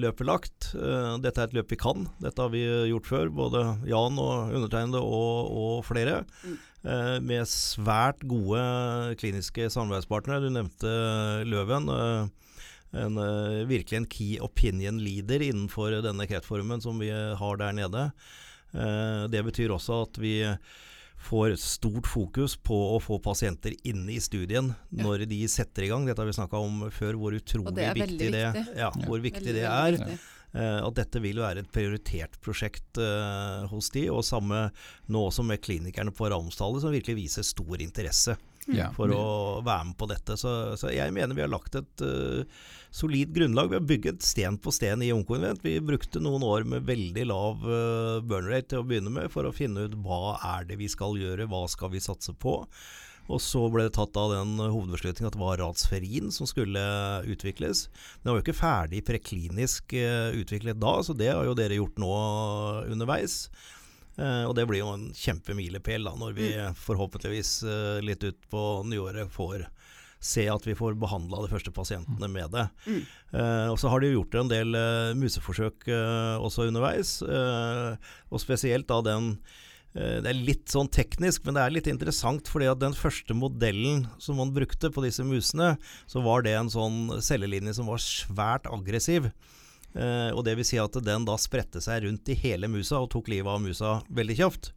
løpet 0.00 0.28
lagt. 0.28 0.68
Eh, 0.72 1.16
dette 1.24 1.42
er 1.42 1.50
et 1.50 1.56
løp 1.58 1.74
vi 1.74 1.80
kan. 1.80 2.06
Dette 2.22 2.40
har 2.40 2.52
vi 2.54 2.62
gjort 2.90 3.10
før, 3.10 3.32
både 3.34 3.64
Jan 3.90 4.20
og 4.20 4.54
undertegnede 4.56 5.02
og, 5.02 5.50
og 5.52 5.82
flere. 5.88 6.22
Mm. 6.44 6.54
Eh, 6.84 7.18
med 7.24 7.50
svært 7.50 8.24
gode 8.28 8.62
kliniske 9.20 9.68
samarbeidspartnere. 9.72 10.40
Du 10.44 10.54
nevnte 10.54 10.94
Løven. 11.48 11.92
eh, 11.92 12.32
en, 12.94 13.18
eh, 13.18 13.66
virkelig 13.66 13.96
en 13.98 14.06
key 14.06 14.38
opinion 14.40 15.00
leader 15.02 15.42
innenfor 15.42 15.98
denne 16.04 16.28
kreftformen 16.30 16.82
som 16.82 17.00
vi 17.02 17.10
har 17.10 17.56
der 17.60 17.72
nede. 17.74 18.12
Eh, 18.74 19.26
det 19.30 19.44
betyr 19.46 19.74
også 19.74 20.02
at 20.06 20.18
vi 20.22 20.36
får 21.24 21.56
stort 21.60 22.08
fokus 22.08 22.56
på 22.60 22.76
å 22.94 23.00
få 23.02 23.18
pasienter 23.24 23.74
inne 23.88 24.16
i 24.16 24.20
studien 24.22 24.72
når 24.94 25.26
de 25.30 25.40
setter 25.50 25.86
i 25.86 25.90
gang. 25.92 26.06
Dette 26.06 26.22
har 26.22 26.28
vi 26.28 26.36
snakka 26.36 26.60
om 26.60 26.86
før, 26.94 27.18
hvor 27.20 27.36
utrolig 27.36 27.74
det 27.76 27.90
viktig, 27.98 28.30
det, 28.34 28.46
viktig. 28.54 28.78
ja, 28.82 28.90
hvor 29.06 29.24
viktig 29.24 29.50
Veldig, 29.50 29.60
det 29.60 29.68
er. 29.70 29.98
viktig. 29.98 30.22
Uh, 30.54 30.84
at 30.86 30.94
dette 30.94 31.18
vil 31.18 31.40
være 31.42 31.64
et 31.64 31.70
prioritert 31.74 32.36
prosjekt 32.44 33.00
uh, 33.02 33.64
hos 33.72 33.88
de, 33.90 34.04
og 34.14 34.22
samme 34.22 34.68
nå 35.10 35.22
også 35.26 35.42
med 35.42 35.58
klinikerne 35.64 36.14
på 36.14 36.28
Ramstallet, 36.30 36.84
som 36.84 36.94
virkelig 36.94 37.24
viser 37.24 37.46
stor 37.48 37.82
interesse 37.82 38.36
Ja, 38.72 38.88
for 38.96 39.12
å 39.12 39.24
være 39.64 39.90
med 39.90 39.96
på 40.00 40.08
dette. 40.08 40.38
Så, 40.40 40.50
så 40.80 40.92
jeg 40.94 41.12
mener 41.12 41.36
vi 41.36 41.44
har 41.44 41.52
lagt 41.52 41.76
et 41.76 42.04
uh, 42.04 42.44
solid 42.94 43.34
grunnlag. 43.36 43.70
Vi 43.70 43.78
har 43.78 43.86
bygget 43.88 44.24
sten 44.24 44.56
på 44.62 44.72
sten 44.72 45.04
i 45.04 45.12
Ungkonvent. 45.12 45.64
Vi 45.64 45.76
brukte 45.84 46.22
noen 46.24 46.44
år 46.46 46.64
med 46.68 46.86
veldig 46.88 47.26
lav 47.28 47.64
uh, 47.66 48.20
burn 48.24 48.48
rate 48.48 48.72
til 48.72 48.80
å 48.80 48.88
begynne 48.88 49.12
med, 49.12 49.30
for 49.34 49.48
å 49.48 49.54
finne 49.54 49.88
ut 49.88 49.98
hva 50.04 50.38
er 50.56 50.68
det 50.70 50.80
vi 50.80 50.88
skal 50.90 51.18
gjøre, 51.20 51.48
hva 51.50 51.66
skal 51.70 51.92
vi 51.92 52.04
satse 52.04 52.32
på. 52.32 52.62
Og 53.32 53.40
så 53.40 53.62
ble 53.72 53.86
det 53.86 53.94
tatt 53.96 54.16
av 54.20 54.34
den 54.34 54.58
hovedbeslutningen 54.60 55.30
at 55.30 55.36
det 55.36 55.40
var 55.40 55.60
Ratsferien 55.62 56.28
som 56.34 56.48
skulle 56.48 56.82
utvikles. 57.30 57.86
Den 58.20 58.32
var 58.32 58.40
jo 58.40 58.44
ikke 58.44 58.58
ferdig 58.58 59.00
preklinisk 59.08 59.96
eh, 59.96 60.36
utviklet 60.36 60.80
da, 60.80 60.98
så 61.00 61.16
det 61.16 61.30
har 61.32 61.46
jo 61.48 61.56
dere 61.56 61.78
gjort 61.78 62.00
nå 62.02 62.12
underveis. 62.92 63.46
Eh, 64.14 64.44
og 64.46 64.54
det 64.54 64.66
blir 64.70 64.82
jo 64.82 64.92
en 64.94 65.08
kjempemilepæl 65.16 66.06
når 66.20 66.36
vi 66.36 66.52
forhåpentligvis 66.84 67.56
eh, 67.66 67.98
litt 68.04 68.22
ut 68.22 68.46
på 68.50 68.62
nyåret 68.86 69.32
får 69.34 69.66
se 70.24 70.46
at 70.48 70.64
vi 70.64 70.76
får 70.78 70.94
behandla 70.96 71.42
de 71.42 71.50
første 71.50 71.72
pasientene 71.74 72.30
med 72.32 72.54
det. 72.54 72.64
Mm. 72.86 73.02
Eh, 73.36 73.66
og 73.72 73.76
så 73.80 73.90
har 73.92 74.00
de 74.00 74.14
gjort 74.14 74.38
en 74.40 74.48
del 74.48 74.78
museforsøk 75.20 75.84
også 76.40 76.70
underveis, 76.70 77.18
eh, 77.26 78.10
og 78.30 78.42
spesielt 78.42 78.88
da 78.90 79.02
den 79.04 79.36
det 79.94 80.26
er 80.26 80.34
litt 80.34 80.72
sånn 80.72 80.88
teknisk, 80.90 81.44
men 81.46 81.54
det 81.54 81.60
er 81.62 81.70
litt 81.70 81.86
interessant. 81.86 82.48
fordi 82.50 82.66
at 82.66 82.80
den 82.80 82.96
første 82.98 83.30
modellen 83.30 84.08
som 84.18 84.40
man 84.42 84.50
brukte 84.50 84.88
på 84.90 85.04
disse 85.04 85.22
musene, 85.22 85.76
så 86.10 86.18
var 86.24 86.42
det 86.42 86.56
en 86.58 86.66
sånn 86.66 87.22
cellelinje 87.22 87.76
som 87.78 87.86
var 87.86 88.02
svært 88.02 88.66
aggressiv. 88.66 89.30
Eh, 89.94 90.30
og 90.34 90.42
det 90.46 90.56
vil 90.58 90.66
si 90.66 90.78
at 90.82 90.96
den 91.06 91.26
da 91.26 91.36
spredte 91.38 91.82
seg 91.84 92.02
rundt 92.04 92.30
i 92.32 92.36
hele 92.40 92.66
musa 92.70 92.98
og 92.98 93.12
tok 93.14 93.30
livet 93.30 93.50
av 93.50 93.62
musa 93.62 93.96
veldig 94.10 94.36
kjapt. 94.40 94.70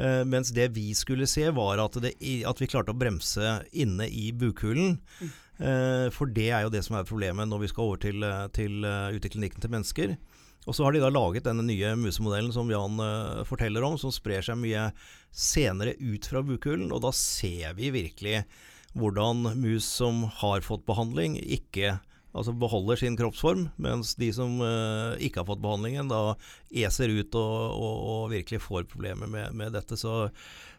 Eh, 0.00 0.22
mens 0.28 0.52
det 0.56 0.70
vi 0.76 0.88
skulle 0.96 1.28
se, 1.30 1.46
var 1.52 1.82
at, 1.84 1.98
det, 2.00 2.14
at 2.48 2.62
vi 2.62 2.70
klarte 2.70 2.94
å 2.94 2.98
bremse 2.98 3.58
inne 3.76 4.08
i 4.08 4.30
bukhulen. 4.32 4.96
Eh, 5.20 6.08
for 6.14 6.32
det 6.32 6.48
er 6.50 6.64
jo 6.64 6.72
det 6.72 6.84
som 6.86 6.96
er 6.98 7.08
problemet 7.08 7.50
når 7.50 7.66
vi 7.66 7.74
skal 7.74 7.90
over 7.90 8.00
til, 8.06 8.24
til 8.56 8.80
ut 8.84 9.28
i 9.28 9.34
klinikken 9.36 9.64
til 9.64 9.76
mennesker. 9.76 10.16
Og 10.64 10.72
så 10.72 10.86
har 10.86 10.94
de 10.94 11.02
da 11.02 11.10
laget 11.12 11.44
denne 11.44 11.64
nye 11.66 11.92
musemodellen 12.00 12.52
som 12.54 12.70
Jan 12.72 12.96
uh, 12.96 13.42
forteller 13.44 13.84
om, 13.84 13.98
som 14.00 14.12
sprer 14.14 14.44
seg 14.44 14.56
mye 14.56 14.86
senere 15.28 15.92
ut 16.00 16.24
fra 16.24 16.40
bukhulen. 16.40 16.88
Og 16.88 17.02
da 17.04 17.12
ser 17.12 17.76
vi 17.76 17.92
virkelig 17.92 18.46
hvordan 18.96 19.44
mus 19.60 19.84
som 19.98 20.22
har 20.40 20.64
fått 20.64 20.86
behandling, 20.88 21.36
ikke 21.36 21.98
Altså 22.34 22.52
beholder 22.58 22.98
sin 22.98 23.16
kroppsform, 23.16 23.68
mens 23.78 24.16
de 24.18 24.32
som 24.34 24.56
uh, 24.58 25.14
ikke 25.22 25.40
har 25.42 25.46
fått 25.46 25.62
behandlingen, 25.62 26.08
da 26.10 26.34
eser 26.74 27.12
ut 27.14 27.36
og, 27.38 27.76
og, 27.78 27.98
og 28.14 28.24
virkelig 28.34 28.58
får 28.64 28.88
problemer 28.90 29.30
med, 29.30 29.54
med 29.54 29.72
dette. 29.76 29.94
Så, 30.00 30.28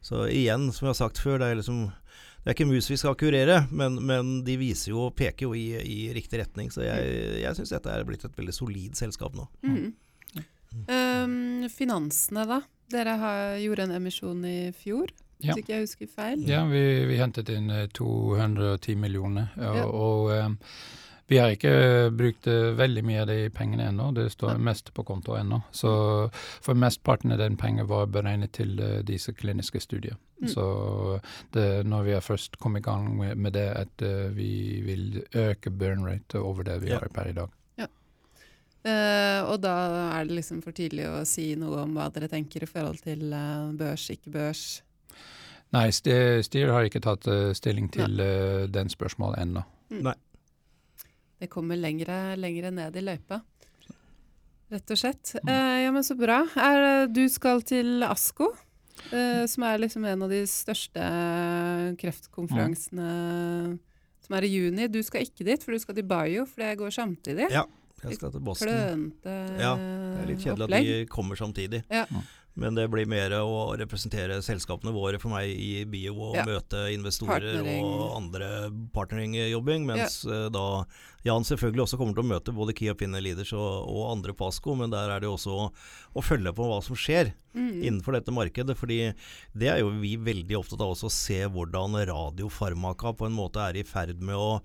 så 0.04 0.26
igjen, 0.28 0.68
som 0.76 0.90
jeg 0.90 0.94
har 0.96 1.00
sagt 1.00 1.22
før, 1.24 1.40
det 1.40 1.54
er 1.54 1.62
liksom 1.62 1.86
det 2.46 2.52
er 2.52 2.58
ikke 2.60 2.68
mus 2.70 2.92
vi 2.92 2.98
skal 3.02 3.16
kurere, 3.18 3.64
men, 3.74 3.96
men 4.06 4.28
de 4.46 4.54
viser 4.62 4.92
jo, 4.92 5.08
peker 5.18 5.48
jo 5.48 5.56
i, 5.58 5.64
i 5.82 6.00
riktig 6.14 6.44
retning. 6.44 6.68
Så 6.70 6.84
jeg, 6.86 7.16
jeg 7.42 7.58
syns 7.58 7.72
dette 7.74 7.90
er 7.90 8.04
blitt 8.06 8.22
et 8.28 8.36
veldig 8.38 8.54
solid 8.54 9.00
selskap 9.00 9.34
nå. 9.34 9.48
Mm. 9.66 9.88
Um, 10.92 11.70
finansene, 11.74 12.44
da? 12.46 12.60
Dere 12.92 13.16
har, 13.18 13.56
gjorde 13.64 13.88
en 13.88 13.96
emisjon 13.98 14.44
i 14.46 14.60
fjor, 14.78 15.10
Ja. 15.42 15.52
hvis 15.56 15.64
ikke 15.64 15.74
jeg 15.74 15.88
husker 15.88 16.12
feil. 16.12 16.44
Ja, 16.48 16.62
vi, 16.70 16.84
vi 17.10 17.18
hentet 17.20 17.50
inn 17.52 17.66
eh, 17.74 17.88
210 17.98 18.94
millioner, 19.02 19.50
og, 19.58 19.80
Ja. 19.80 19.88
og 19.90 20.30
eh, 20.36 20.78
vi 21.28 21.38
har 21.42 21.50
ikke 21.56 21.72
brukt 22.14 22.48
eh, 22.48 22.72
veldig 22.78 23.04
mye 23.08 23.22
av 23.24 23.28
de 23.32 23.38
pengene 23.50 23.88
ennå. 23.90 24.12
Det 24.14 24.28
står 24.34 24.60
mest 24.62 24.92
på 24.94 25.04
konto 25.08 25.34
ennå. 25.40 25.62
Så 25.74 25.92
for 26.62 26.78
mesteparten 26.78 27.34
av 27.34 27.40
den 27.42 27.58
penger 27.58 27.88
var 27.90 28.06
beregnet 28.14 28.54
til 28.60 28.78
eh, 28.80 29.00
disse 29.08 29.34
kliniske 29.34 29.82
studier. 29.82 30.18
Mm. 30.42 30.50
Så 30.52 30.66
det, 31.56 31.86
når 31.88 32.04
vi 32.04 32.14
har 32.14 32.22
først 32.22 32.60
kommet 32.62 32.84
i 32.84 32.88
gang 32.90 33.10
med, 33.18 33.38
med 33.38 33.54
det, 33.58 33.68
at 33.86 34.06
eh, 34.06 34.30
vi 34.38 34.82
vil 34.86 35.24
øke 35.34 35.72
burn 35.74 36.06
rate 36.06 36.40
over 36.42 36.64
det 36.68 36.82
vi 36.84 36.92
Ja. 36.94 37.00
har 37.02 37.10
per 37.10 37.32
i 37.32 37.38
dag. 37.38 37.50
Eh, 38.86 39.42
og 39.50 39.64
da 39.64 39.72
er 40.20 40.28
det 40.30 40.36
liksom 40.38 40.60
for 40.62 40.76
tidlig 40.78 41.08
å 41.10 41.24
si 41.26 41.56
noe 41.58 41.80
om 41.88 41.96
hva 41.98 42.06
dere 42.14 42.28
tenker 42.30 42.62
i 42.62 42.70
forhold 42.70 43.00
til 43.02 43.32
eh, 43.34 43.72
børs, 43.74 44.04
ikke 44.14 44.30
børs. 44.30 44.84
Nei, 45.74 45.88
styret 45.90 46.70
har 46.70 46.86
ikke 46.86 47.02
tatt 47.02 47.26
eh, 47.26 47.50
stilling 47.58 47.90
til 47.90 48.22
eh, 48.22 48.68
den 48.70 48.92
spørsmålet 48.94 49.42
ennå. 49.42 49.64
Det 51.40 51.50
kommer 51.52 51.76
lengre, 51.80 52.36
lengre 52.40 52.72
ned 52.72 52.96
i 52.96 53.04
løypa. 53.04 53.42
Rett 54.72 54.92
og 54.92 54.98
slett. 54.98 55.36
Eh, 55.46 55.82
ja, 55.84 55.92
men 55.94 56.04
så 56.04 56.16
bra. 56.18 56.40
Er, 56.58 56.84
eh, 57.04 57.08
du 57.12 57.28
skal 57.30 57.62
til 57.62 58.02
ASKO, 58.04 58.48
eh, 59.12 59.44
som 59.52 59.64
er 59.68 59.78
liksom 59.84 60.06
en 60.10 60.24
av 60.26 60.32
de 60.32 60.42
største 60.50 61.04
kreftkonferansene 62.02 63.10
som 64.26 64.38
er 64.40 64.48
i 64.48 64.50
juni. 64.56 64.88
Du 64.90 65.02
skal 65.06 65.22
ikke 65.28 65.46
dit, 65.46 65.62
for 65.64 65.76
du 65.76 65.80
skal 65.84 65.98
til 66.00 66.08
Bayo, 66.10 66.48
for 66.50 66.64
det 66.64 66.78
går 66.80 66.96
samtidig. 66.96 67.52
Ja, 67.54 67.66
jeg 68.04 68.18
skal 68.18 68.34
til 68.34 68.42
Boston. 68.42 68.72
Klønete 68.72 69.36
Ja, 69.62 69.76
Det 69.76 70.24
er 70.24 70.28
litt 70.32 70.42
kjedelig 70.42 70.66
opplegg. 70.66 70.80
at 70.82 71.06
de 71.06 71.06
kommer 71.14 71.36
samtidig. 71.36 71.84
Ja. 71.92 72.06
Men 72.58 72.76
det 72.78 72.86
blir 72.90 73.06
mer 73.06 73.34
å 73.42 73.76
representere 73.76 74.38
selskapene 74.42 74.94
våre 74.96 75.20
for 75.20 75.34
meg 75.34 75.50
i 75.52 75.84
bio 75.92 76.14
og 76.30 76.36
Ja. 76.38 76.46
møte 76.48 76.86
investorer 76.94 77.58
Partnering. 77.60 77.84
og 77.84 78.16
andre 78.16 78.50
partnering-jobbing. 78.96 79.86
Mens 79.86 80.22
ja. 80.24 80.48
da 80.50 80.86
Jan 81.26 81.44
selvfølgelig 81.44 81.84
også 81.84 81.98
kommer 82.00 82.14
til 82.16 82.24
å 82.24 82.30
møte 82.30 82.54
både 82.56 82.74
Key 82.78 82.88
Opinion 82.94 83.22
Leaders 83.26 83.52
og, 83.58 83.90
og 83.90 84.12
andre 84.14 84.34
Pasco, 84.38 84.76
men 84.78 84.90
der 84.94 85.10
er 85.10 85.20
det 85.20 85.28
også 85.32 85.52
å, 85.52 85.66
å 86.16 86.24
følge 86.24 86.54
på 86.56 86.68
hva 86.70 86.82
som 86.86 86.96
skjer 86.96 87.34
Mm. 87.56 87.84
innenfor 87.88 88.12
dette 88.18 88.34
markedet. 88.36 88.76
fordi 88.76 89.14
det 89.56 89.70
er 89.72 89.78
jo 89.80 89.90
vi 90.02 90.18
veldig 90.18 90.58
opptatt 90.60 90.82
av 90.84 90.92
også 90.92 91.08
å 91.08 91.12
se 91.16 91.38
hvordan 91.48 91.96
radiofarmaka 92.10 93.14
på 93.16 93.28
en 93.30 93.32
måte 93.32 93.64
er 93.64 93.78
i 93.80 93.84
ferd 93.88 94.20
med 94.20 94.36
å 94.36 94.62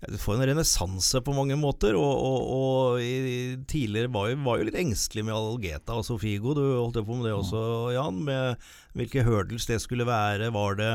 får 0.00 0.34
en 0.34 0.46
renessanse 0.48 1.20
på 1.20 1.32
mange 1.36 1.56
måter. 1.60 1.96
Og, 1.98 2.12
og, 2.24 2.52
og 2.56 3.02
i, 3.04 3.56
tidligere 3.68 4.12
var 4.12 4.30
jo, 4.30 4.38
var 4.46 4.60
jo 4.60 4.68
litt 4.68 4.78
engstelig 4.80 5.26
med 5.28 5.36
Algeta 5.36 5.98
og 5.98 6.06
Sofigo. 6.06 6.54
Du 6.56 6.62
holdt 6.64 7.00
jo 7.00 7.04
på 7.08 7.18
med 7.18 7.28
det 7.28 7.34
også, 7.36 7.62
Jan. 7.94 8.22
Med 8.24 8.70
hvilke 8.96 9.24
hurdles 9.26 9.68
det 9.68 9.80
skulle 9.84 10.08
være. 10.08 10.50
Var 10.54 10.78
det 10.80 10.92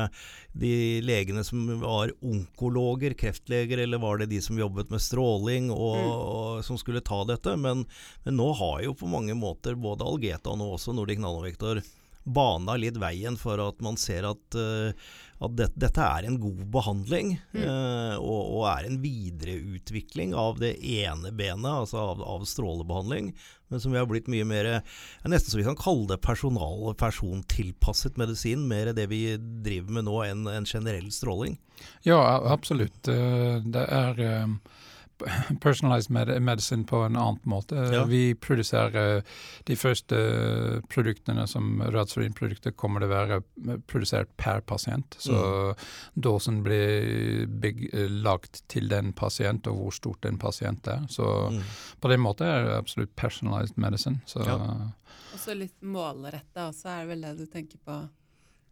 de 0.58 0.72
legene 1.06 1.44
som 1.46 1.68
var 1.82 2.14
onkologer, 2.24 3.14
kreftleger, 3.18 3.84
eller 3.84 4.02
var 4.02 4.22
det 4.22 4.30
de 4.32 4.40
som 4.42 4.58
jobbet 4.58 4.90
med 4.90 5.04
stråling 5.04 5.70
og, 5.74 6.00
mm. 6.00 6.16
og 6.16 6.64
som 6.66 6.80
skulle 6.80 7.04
ta 7.04 7.22
dette? 7.28 7.54
Men, 7.60 7.86
men, 8.24 8.40
nå 8.40 8.50
har 8.58 8.82
jo 8.88 8.96
på 8.98 9.10
mange 9.10 9.36
måter 9.38 9.78
både 9.78 10.06
Algeta 10.06 10.52
og 10.52 10.60
nå 10.60 10.72
også 10.74 10.96
Nordic 10.96 11.22
Nanovektor 11.22 11.84
bana 12.26 12.74
litt 12.74 12.96
veien 12.98 13.36
for 13.38 13.60
at 13.62 13.78
man 13.84 13.94
ser 14.00 14.26
at, 14.26 14.58
uh, 14.58 14.90
at 15.36 15.56
det, 15.58 15.66
dette 15.76 16.00
er 16.00 16.26
en 16.26 16.38
god 16.40 16.62
behandling. 16.72 17.34
Mm. 17.52 17.60
eh, 17.62 18.14
og, 18.16 18.40
og, 18.56 18.62
er 18.70 18.88
en 18.88 18.98
videreutvikling 19.02 20.32
av 20.38 20.60
det 20.62 20.74
ene 20.80 21.32
benet, 21.36 21.68
altså 21.84 22.00
av, 22.14 22.22
av, 22.24 22.46
strålebehandling. 22.48 23.34
Men 23.68 23.82
som 23.82 23.92
vi 23.92 23.98
har 23.98 24.06
blitt 24.06 24.30
mye 24.30 24.46
mer 24.46 24.68
Nesten 25.26 25.50
så 25.50 25.58
vi 25.58 25.66
kan 25.66 25.78
kalle 25.78 26.06
det 26.12 26.20
personal, 26.22 26.92
persontilpasset 26.98 28.16
medisin. 28.20 28.64
Mer 28.70 28.92
det 28.96 29.08
vi 29.10 29.22
driver 29.36 29.98
med 29.98 30.06
nå 30.06 30.20
enn 30.28 30.46
en 30.50 30.68
generell 30.68 31.10
stråling. 31.12 31.58
Ja, 32.06 32.20
absolutt. 32.52 33.08
Eh, 33.10 33.58
det 33.66 33.86
er 33.90 34.22
personalized 35.60 36.10
medicine 36.42 36.84
på 36.84 36.96
en 37.06 37.16
annen 37.16 37.40
måte. 37.48 37.76
Ja. 37.92 38.04
Vi 38.04 38.34
produserer 38.34 39.22
de 39.66 39.76
første 39.76 40.18
produktene 40.92 41.46
som 41.50 41.80
Radspherin-produkter 41.82 42.74
kommer 42.76 43.02
til 43.02 43.10
å 43.10 43.14
være 43.14 43.40
produsert 43.88 44.32
per 44.40 44.60
pasient. 44.66 45.16
Så 45.22 45.36
mm. 45.36 45.86
dåsen 46.28 46.60
blir 46.66 47.46
bygg, 47.46 47.86
lagt 48.26 48.62
til 48.72 48.90
den 48.92 49.12
pasient 49.16 49.68
og 49.70 49.80
hvor 49.80 49.96
stort 49.96 50.22
den 50.26 50.40
pasient 50.42 50.88
er. 50.92 51.06
Så 51.12 51.26
mm. 51.52 51.62
på 52.00 52.12
den 52.12 52.22
måten 52.24 52.50
er 52.50 52.68
det 52.68 52.76
absolutt 52.76 53.16
personalized 53.16 53.78
medicine. 53.80 54.20
Så. 54.26 54.44
Ja. 54.46 54.60
Og 55.32 55.40
så 55.40 55.56
litt 55.56 55.76
målretta 55.84 56.70
også, 56.70 56.90
er 56.92 57.04
det 57.04 57.10
vel 57.14 57.26
det 57.26 57.34
du 57.40 57.46
tenker 57.50 57.80
på? 57.84 58.00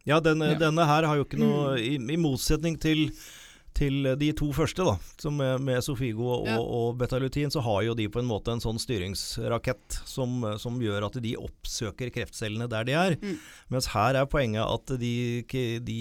Ja, 0.05 0.19
denne, 0.21 0.51
ja. 0.53 0.59
denne 0.61 0.85
her 0.85 1.07
har 1.09 1.17
jo 1.17 1.25
ikke 1.25 1.41
noe 1.41 1.73
mm. 1.73 1.81
i, 1.81 1.95
i 2.13 2.21
motsetning 2.21 2.77
til 2.81 3.07
til 3.75 4.07
de 4.19 4.29
to 4.37 4.49
første, 4.55 4.85
da, 4.87 4.95
som 5.21 5.35
med, 5.39 5.63
med 5.65 5.83
Sofigo 5.83 6.29
og, 6.37 6.47
ja. 6.47 6.55
og 6.59 6.95
Betalutin, 6.99 7.51
så 7.51 7.63
har 7.65 7.81
jo 7.87 7.95
de 7.97 8.07
på 8.11 8.21
en 8.21 8.29
måte 8.29 8.53
en 8.53 8.63
sånn 8.63 8.79
styringsrakett 8.81 9.99
som, 10.07 10.45
som 10.61 10.79
gjør 10.81 11.09
at 11.09 11.19
de 11.23 11.35
oppsøker 11.39 12.13
kreftcellene 12.15 12.69
der 12.71 12.87
de 12.87 12.95
er. 12.95 13.17
Mm. 13.19 13.37
Mens 13.75 13.91
her 13.93 14.15
er 14.15 14.31
poenget 14.31 14.63
at 14.63 14.95
de, 15.01 15.13
de 15.83 15.99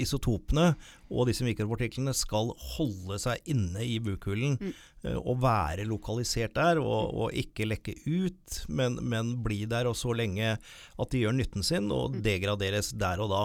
isotopene 0.00 0.70
og 1.10 1.26
disse 1.26 1.42
mikropartiklene 1.42 2.14
skal 2.14 2.52
holde 2.76 3.18
seg 3.18 3.50
inne 3.50 3.82
i 3.86 3.98
bukhulen 4.02 4.56
mm. 4.60 4.72
Eh, 5.00 5.16
og 5.16 5.38
være 5.40 5.86
lokalisert 5.88 6.52
der, 6.58 6.76
og, 6.76 7.14
og 7.16 7.36
ikke 7.40 7.64
lekke 7.64 7.94
ut, 8.04 8.58
men, 8.68 8.98
men, 9.00 9.30
bli 9.40 9.62
der 9.64 9.88
og 9.88 9.94
så 9.96 10.12
lenge 10.12 10.58
at 10.58 11.14
de 11.14 11.22
gjør 11.22 11.38
nytten 11.38 11.64
sin 11.64 11.88
og 11.88 12.12
mm. 12.12 12.18
degraderes 12.26 12.92
der 13.00 13.22
og 13.24 13.30
da. 13.32 13.40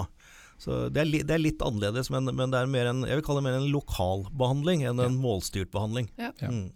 Så 0.62 0.86
det 0.94 1.02
er, 1.04 1.10
li, 1.10 1.20
det 1.28 1.36
er 1.36 1.44
litt 1.44 1.62
annerledes, 1.66 2.10
men, 2.14 2.32
men, 2.32 2.52
det 2.54 2.62
er 2.62 2.72
mer 2.72 2.90
en, 2.90 3.04
jeg 3.08 3.20
vil 3.20 3.26
kalle 3.28 3.42
det 3.42 3.50
mer 3.50 3.58
en 3.60 3.70
lokal 3.74 4.26
behandling 4.40 4.86
enn 4.88 5.02
en 5.04 5.18
målstyrt 5.20 5.72
behandling. 5.74 6.08
Ja. 6.22 6.32
Mm. 6.42 6.70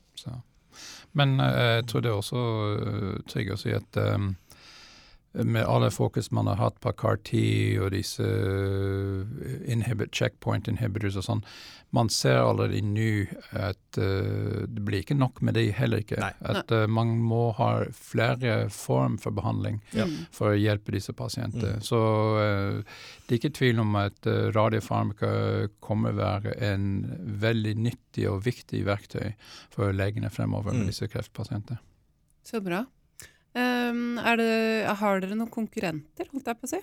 Men 1.18 1.40
uh, 1.42 1.80
jeg 1.80 1.88
tror 1.90 2.04
det 2.06 2.12
er 2.12 2.20
også 2.20 2.44
trygt 2.44 3.32
trygg 3.32 3.54
å 3.56 3.60
si 3.60 3.74
at 3.74 4.02
um, 4.14 4.34
med 5.34 5.66
alle 5.66 5.92
fokus 5.94 6.32
man 6.32 6.48
har 6.48 6.58
hatt 6.58 6.80
på 6.82 6.92
CAR-T 6.98 7.34
og 7.84 7.92
disse 7.94 8.26
inhibit, 9.70 10.14
checkpoint 10.16 10.68
inhibitors 10.68 11.20
og 11.20 11.26
sånn, 11.28 11.44
man 11.94 12.10
ser 12.14 12.38
allerede 12.42 12.82
nå 12.86 13.12
at 13.58 13.98
uh, 13.98 14.66
det 14.70 14.84
blir 14.86 15.02
ikke 15.04 15.18
nok 15.18 15.42
med 15.46 15.58
det 15.58 15.68
heller 15.78 16.04
ikke. 16.04 16.20
Nei. 16.22 16.32
At 16.42 16.74
uh, 16.74 16.86
man 16.90 17.16
må 17.26 17.50
ha 17.58 17.70
flere 17.96 18.70
form 18.74 19.18
for 19.22 19.34
behandling 19.38 19.80
ja. 19.98 20.06
for 20.34 20.54
å 20.54 20.60
hjelpe 20.60 20.94
disse 20.94 21.16
pasientene. 21.18 21.80
Mm. 21.80 21.86
Så 21.86 22.02
uh, 22.38 23.02
det 23.26 23.36
er 23.36 23.40
ikke 23.40 23.56
tvil 23.58 23.82
om 23.82 23.98
at 24.02 24.30
uh, 24.30 24.50
radiofarmaka 24.54 25.32
kommer 25.82 26.18
være 26.18 26.58
en 26.72 26.86
veldig 27.42 27.76
nyttig 27.90 28.30
og 28.30 28.44
viktig 28.46 28.86
verktøy 28.90 29.34
for 29.74 29.94
legene 29.94 30.34
fremover 30.34 30.74
mm. 30.74 30.82
med 30.84 30.94
disse 30.94 31.10
kreftpasientene. 31.10 31.82
Så 32.46 32.62
bra. 32.66 32.86
Um, 33.58 34.20
det, 34.38 34.54
har 35.00 35.22
dere 35.24 35.36
noen 35.36 35.50
konkurrenter, 35.52 36.28
holdt 36.34 36.50
jeg 36.52 36.60
på 36.60 36.70
å 36.70 36.74
si? 36.76 36.82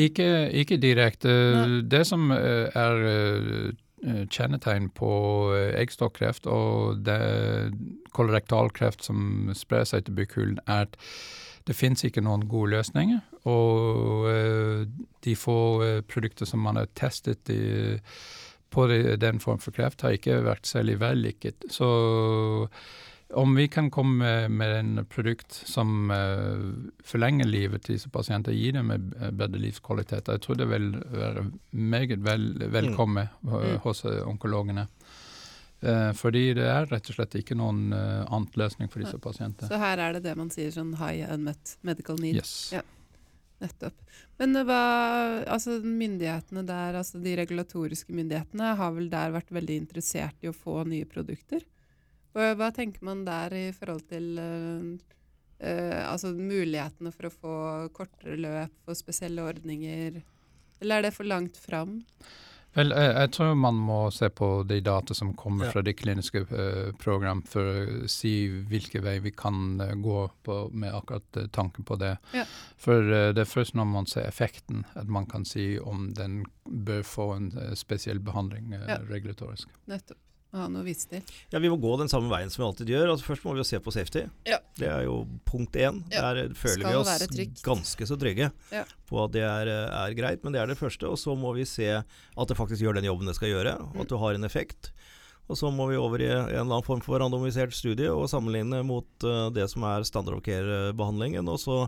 Ikke, 0.00 0.26
ikke, 0.56 0.78
direkte. 0.80 1.28
Nei. 1.28 1.80
Det 1.92 2.00
som 2.08 2.30
eh, 2.32 2.72
er 2.72 3.02
eh, 3.10 4.24
kjennetegn 4.32 4.88
på 4.96 5.10
eh, 5.52 5.74
eggstokkreft 5.82 6.48
og 6.48 7.10
kolorektalkreft 8.16 9.04
som 9.04 9.52
sprer 9.56 9.84
seg 9.88 10.06
til 10.06 10.16
bukhulen, 10.16 10.62
er 10.64 10.88
at 10.88 10.96
det 11.68 11.76
finnes 11.76 12.04
ikke 12.04 12.24
noen 12.24 12.46
gode 12.48 12.74
løsninger. 12.78 13.20
Og 13.48 14.26
de 15.24 15.32
få 15.36 15.56
produkter 16.08 16.48
som 16.48 16.60
man 16.64 16.76
har 16.76 16.90
testet 16.96 17.48
i, 17.52 17.96
på 18.72 18.84
den 19.20 19.40
form 19.40 19.60
for 19.64 19.72
kreft, 19.72 20.04
har 20.04 20.16
ikke 20.16 20.42
vært 20.44 20.68
særlig 20.68 20.98
vellykket. 21.00 21.64
Så 21.72 21.88
om 23.34 23.54
vi 23.54 23.68
kan 23.68 23.90
komme 23.90 24.48
med, 24.48 24.76
en 24.78 25.06
produkt 25.10 25.52
som 25.66 26.10
uh, 26.10 26.70
forlenger 27.04 27.48
livet 27.48 27.84
til 27.84 27.98
disse 27.98 28.10
pasienter, 28.12 28.54
gir 28.56 28.76
dem 28.76 28.92
bedre 29.34 29.60
livskvalitet, 29.60 30.30
jeg 30.30 30.42
tror 30.44 30.58
det 30.60 30.68
vil 30.70 30.90
være 31.12 31.46
meget 31.70 32.24
vel, 32.24 32.48
velkommen 32.72 33.28
mm. 33.42 33.52
mm. 33.52 33.76
hos 33.84 34.04
uh, 34.08 34.22
onkologene. 34.28 34.88
Fordi 36.16 36.54
det 36.56 36.64
er 36.64 36.86
rett 36.88 37.08
og 37.12 37.16
slett 37.18 37.34
ikke 37.36 37.56
noen 37.60 37.90
annen 37.92 38.46
løsning 38.56 38.88
for 38.88 39.02
disse 39.02 39.18
pasientene. 39.20 39.68
Så 39.68 39.76
her 39.76 40.00
er 40.00 40.14
det 40.16 40.22
det 40.24 40.32
man 40.38 40.48
sier 40.48 40.70
sånn 40.72 40.94
high 40.96 41.28
unmet 41.34 41.74
medical 41.84 42.16
need? 42.16 42.38
Yes. 42.40 42.70
Ja, 42.72 42.80
nettopp. 43.60 43.98
Men 44.40 44.56
hva, 44.64 44.78
altså 45.44 45.76
myndighetene 45.84 46.64
der, 46.64 46.96
altså 47.02 47.20
de 47.20 47.34
regulatoriske 47.36 48.16
myndighetene, 48.16 48.72
har 48.80 48.96
vel 48.96 49.10
der 49.12 49.34
vært 49.36 49.52
veldig 49.52 49.76
interessert 49.82 50.40
i 50.46 50.48
å 50.48 50.56
få 50.56 50.86
nye 50.88 51.04
produkter? 51.10 51.66
Hva 52.34 52.70
tenker 52.74 53.04
man 53.06 53.22
der 53.26 53.54
i 53.54 53.66
forhold 53.74 54.08
til 54.10 54.40
uh, 54.42 54.88
uh, 55.62 56.00
altså 56.10 56.32
mulighetene 56.34 57.12
for 57.14 57.28
å 57.28 57.34
få 57.34 57.58
kortere 57.94 58.38
løp, 58.40 58.80
og 58.88 58.98
spesielle 58.98 59.44
ordninger? 59.46 60.18
Eller 60.82 60.98
er 60.98 61.06
det 61.06 61.14
for 61.14 61.30
langt 61.30 61.60
fram? 61.60 62.00
Vel, 62.74 62.90
jeg, 62.90 63.10
jeg, 63.14 63.30
tror 63.36 63.52
man 63.54 63.76
må 63.78 63.98
se 64.10 64.26
på 64.34 64.48
de 64.66 64.80
data 64.82 65.14
som 65.14 65.30
kommer 65.38 65.68
ja. 65.68 65.70
fra 65.76 65.82
de 65.86 65.94
kliniske 65.94 66.42
uh, 66.50 66.90
program, 66.98 67.44
for 67.46 67.70
å 67.70 68.08
si 68.10 68.34
hvilken 68.66 69.04
vei 69.06 69.20
vi 69.22 69.30
kan 69.30 69.78
uh, 69.78 69.92
gå 69.94 70.24
på 70.42 70.58
med 70.74 70.90
akkurat 70.90 71.38
uh, 71.38 71.46
tanken 71.54 71.86
på 71.86 72.00
det. 72.02 72.16
Ja. 72.34 72.42
For 72.74 73.06
det 73.06 73.46
er 73.46 73.48
først 73.48 73.78
når 73.78 73.86
man 73.92 74.10
ser 74.10 74.26
effekten, 74.26 74.82
at 74.98 75.06
man 75.06 75.30
kan 75.30 75.46
si 75.46 75.76
om 75.78 76.10
den 76.18 76.42
bør 76.66 77.06
få 77.06 77.30
en 77.38 77.52
spesiell 77.78 78.18
behandling 78.18 78.74
ja. 78.74 78.98
regulatorisk. 79.06 79.70
Nettopp 79.86 80.18
ha 80.60 80.68
noe 80.70 80.84
å 80.84 80.86
vise 80.86 81.08
til. 81.10 81.22
Ja, 81.52 81.60
Vi 81.62 81.70
må 81.72 81.78
gå 81.82 81.94
den 82.00 82.10
samme 82.12 82.30
veien 82.32 82.52
som 82.52 82.62
vi 82.62 82.68
alltid 82.68 82.92
gjør. 82.94 83.12
Altså, 83.12 83.26
først 83.30 83.46
må 83.46 83.54
vi 83.54 83.62
jo 83.62 83.66
se 83.68 83.80
på 83.82 83.94
safety. 83.94 84.24
Ja. 84.48 84.60
Det 84.78 84.90
er 84.90 85.06
jo 85.06 85.22
punkt 85.48 85.76
én. 85.78 86.02
Ja. 86.12 86.30
Der 86.34 86.54
føler 86.58 86.88
vi 86.88 86.94
oss 87.00 87.62
ganske 87.64 88.08
så 88.08 88.18
trygge 88.20 88.50
ja. 88.74 88.84
på 89.10 89.22
at 89.24 89.34
det 89.34 89.44
er, 89.46 89.72
er, 89.86 90.16
greit, 90.18 90.44
men 90.44 90.54
det 90.54 90.62
er 90.62 90.70
det 90.70 90.78
første. 90.80 91.10
Og 91.10 91.20
så 91.20 91.36
må 91.38 91.54
vi 91.58 91.66
se 91.68 91.90
at 91.98 92.50
det 92.50 92.58
faktisk 92.58 92.84
gjør 92.84 93.00
den 93.00 93.08
jobben 93.10 93.30
det 93.30 93.36
skal 93.38 93.52
gjøre, 93.52 93.78
og 93.92 94.04
at 94.04 94.14
det 94.14 94.22
har 94.22 94.38
en 94.38 94.48
effekt. 94.50 94.92
Og 95.44 95.58
så 95.60 95.68
må 95.68 95.86
vi 95.90 95.98
over 96.00 96.22
i 96.24 96.28
en 96.30 96.46
eller 96.48 96.62
annen 96.62 96.86
form 96.86 97.02
for 97.04 97.20
randomisert 97.20 97.74
studie 97.76 98.08
og 98.08 98.30
sammenligne 98.32 98.80
mot 98.86 99.26
uh, 99.26 99.50
det 99.52 99.66
som 99.72 99.84
er 99.84 100.06
standard 100.08 100.38
of 100.38 100.44
care-behandlingen. 100.46 101.50
Og 101.52 101.60
så 101.60 101.78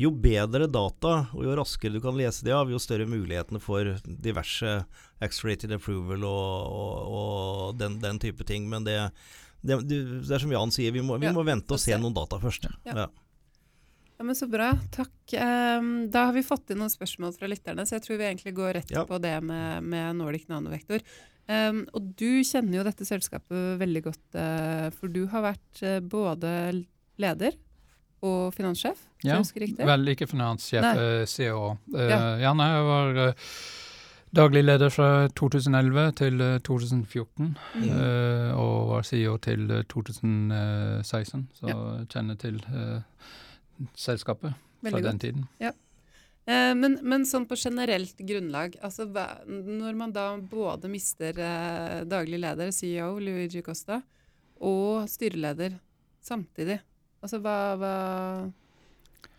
jo 0.00 0.12
bedre 0.12 0.68
data 0.68 1.14
og 1.32 1.46
jo 1.46 1.54
raskere 1.56 1.96
du 1.96 2.02
kan 2.04 2.18
lese 2.18 2.44
det 2.44 2.52
av, 2.56 2.68
jo 2.72 2.80
større 2.80 3.08
mulighetene 3.08 3.60
for 3.62 3.94
diverse 4.04 4.82
X-rated 5.24 5.72
approval 5.76 6.28
og, 6.28 6.76
og, 6.76 7.16
og 7.16 7.80
den, 7.80 7.96
den, 8.04 8.20
type 8.20 8.44
ting. 8.48 8.68
Men 8.68 8.84
det, 8.84 8.98
det, 9.64 9.80
det, 9.88 10.04
er 10.28 10.44
som 10.44 10.52
Jan 10.52 10.72
sier, 10.74 10.92
vi 10.92 11.04
må, 11.04 11.16
vi 11.20 11.32
må 11.32 11.44
vente 11.46 11.76
og 11.76 11.80
se 11.80 11.96
noen 11.96 12.16
data 12.16 12.40
først. 12.42 12.68
Ja. 12.68 13.04
Ja. 13.04 13.10
Ja, 14.20 14.24
men 14.24 14.36
Så 14.36 14.44
bra. 14.52 14.74
Takk. 14.92 15.14
Um, 15.32 16.10
da 16.12 16.26
har 16.28 16.34
vi 16.36 16.42
fått 16.44 16.68
inn 16.68 16.82
noen 16.82 16.92
spørsmål 16.92 17.32
fra 17.32 17.48
lytterne, 17.48 17.86
så 17.88 17.94
jeg 17.96 18.04
tror 18.04 18.18
vi 18.20 18.26
egentlig 18.28 18.52
går 18.52 18.74
rett 18.76 18.90
ja. 18.92 19.06
på 19.08 19.16
det 19.16 19.38
med, 19.40 19.86
med 19.88 20.18
Nordic 20.18 20.44
Nanovektor. 20.50 21.00
Um, 21.50 21.82
og 21.96 22.12
du 22.20 22.44
kjenner 22.46 22.78
jo 22.78 22.86
dette 22.86 23.06
selskapet 23.08 23.80
veldig 23.80 24.04
godt, 24.04 24.22
uh, 24.38 24.86
for 24.94 25.10
du 25.10 25.24
har 25.32 25.42
vært 25.48 25.82
uh, 25.82 25.98
både 25.98 26.52
leder 27.20 27.56
og 28.22 28.52
finanssjef, 28.54 29.00
ja. 29.24 29.40
Vel, 29.40 30.12
ikke 30.12 30.28
finanssjef, 30.30 30.84
uh, 30.84 31.24
CEO. 31.26 31.72
ja. 31.96 32.20
ja, 32.44 32.52
nei, 32.54 32.68
jeg 32.70 32.86
var 32.86 33.20
daglig 34.36 34.62
leder 34.62 34.92
fra 34.94 35.10
2011 35.40 36.12
til 36.20 36.44
2014, 36.68 37.50
mm. 37.80 37.88
og 38.54 38.74
var 38.92 39.08
CEO 39.08 39.34
til 39.42 39.64
2016, 39.90 41.48
så 41.58 41.72
ja. 41.72 41.78
kjenner 42.12 42.38
til 42.38 42.60
selskapet 43.98 44.54
fra 44.86 45.02
den 45.02 45.18
tiden. 45.18 45.48
Ja. 45.58 45.72
Eh, 46.50 46.72
men, 46.74 46.96
men 47.06 47.26
sånn 47.28 47.46
på 47.46 47.58
generelt 47.60 48.18
grunnlag, 48.26 48.74
altså 48.82 49.06
når 49.46 49.98
man 49.98 50.14
da 50.14 50.24
både 50.50 50.90
mister 50.90 51.36
eh, 51.38 52.00
daglig 52.10 52.40
leder, 52.42 52.72
CEO 52.74 53.12
Luigi 53.22 53.62
Costa, 53.66 54.00
og 54.60 55.06
styreleder 55.08 55.76
samtidig, 56.24 56.80
altså 57.22 57.38
hva, 57.44 57.58
hva 57.80 57.94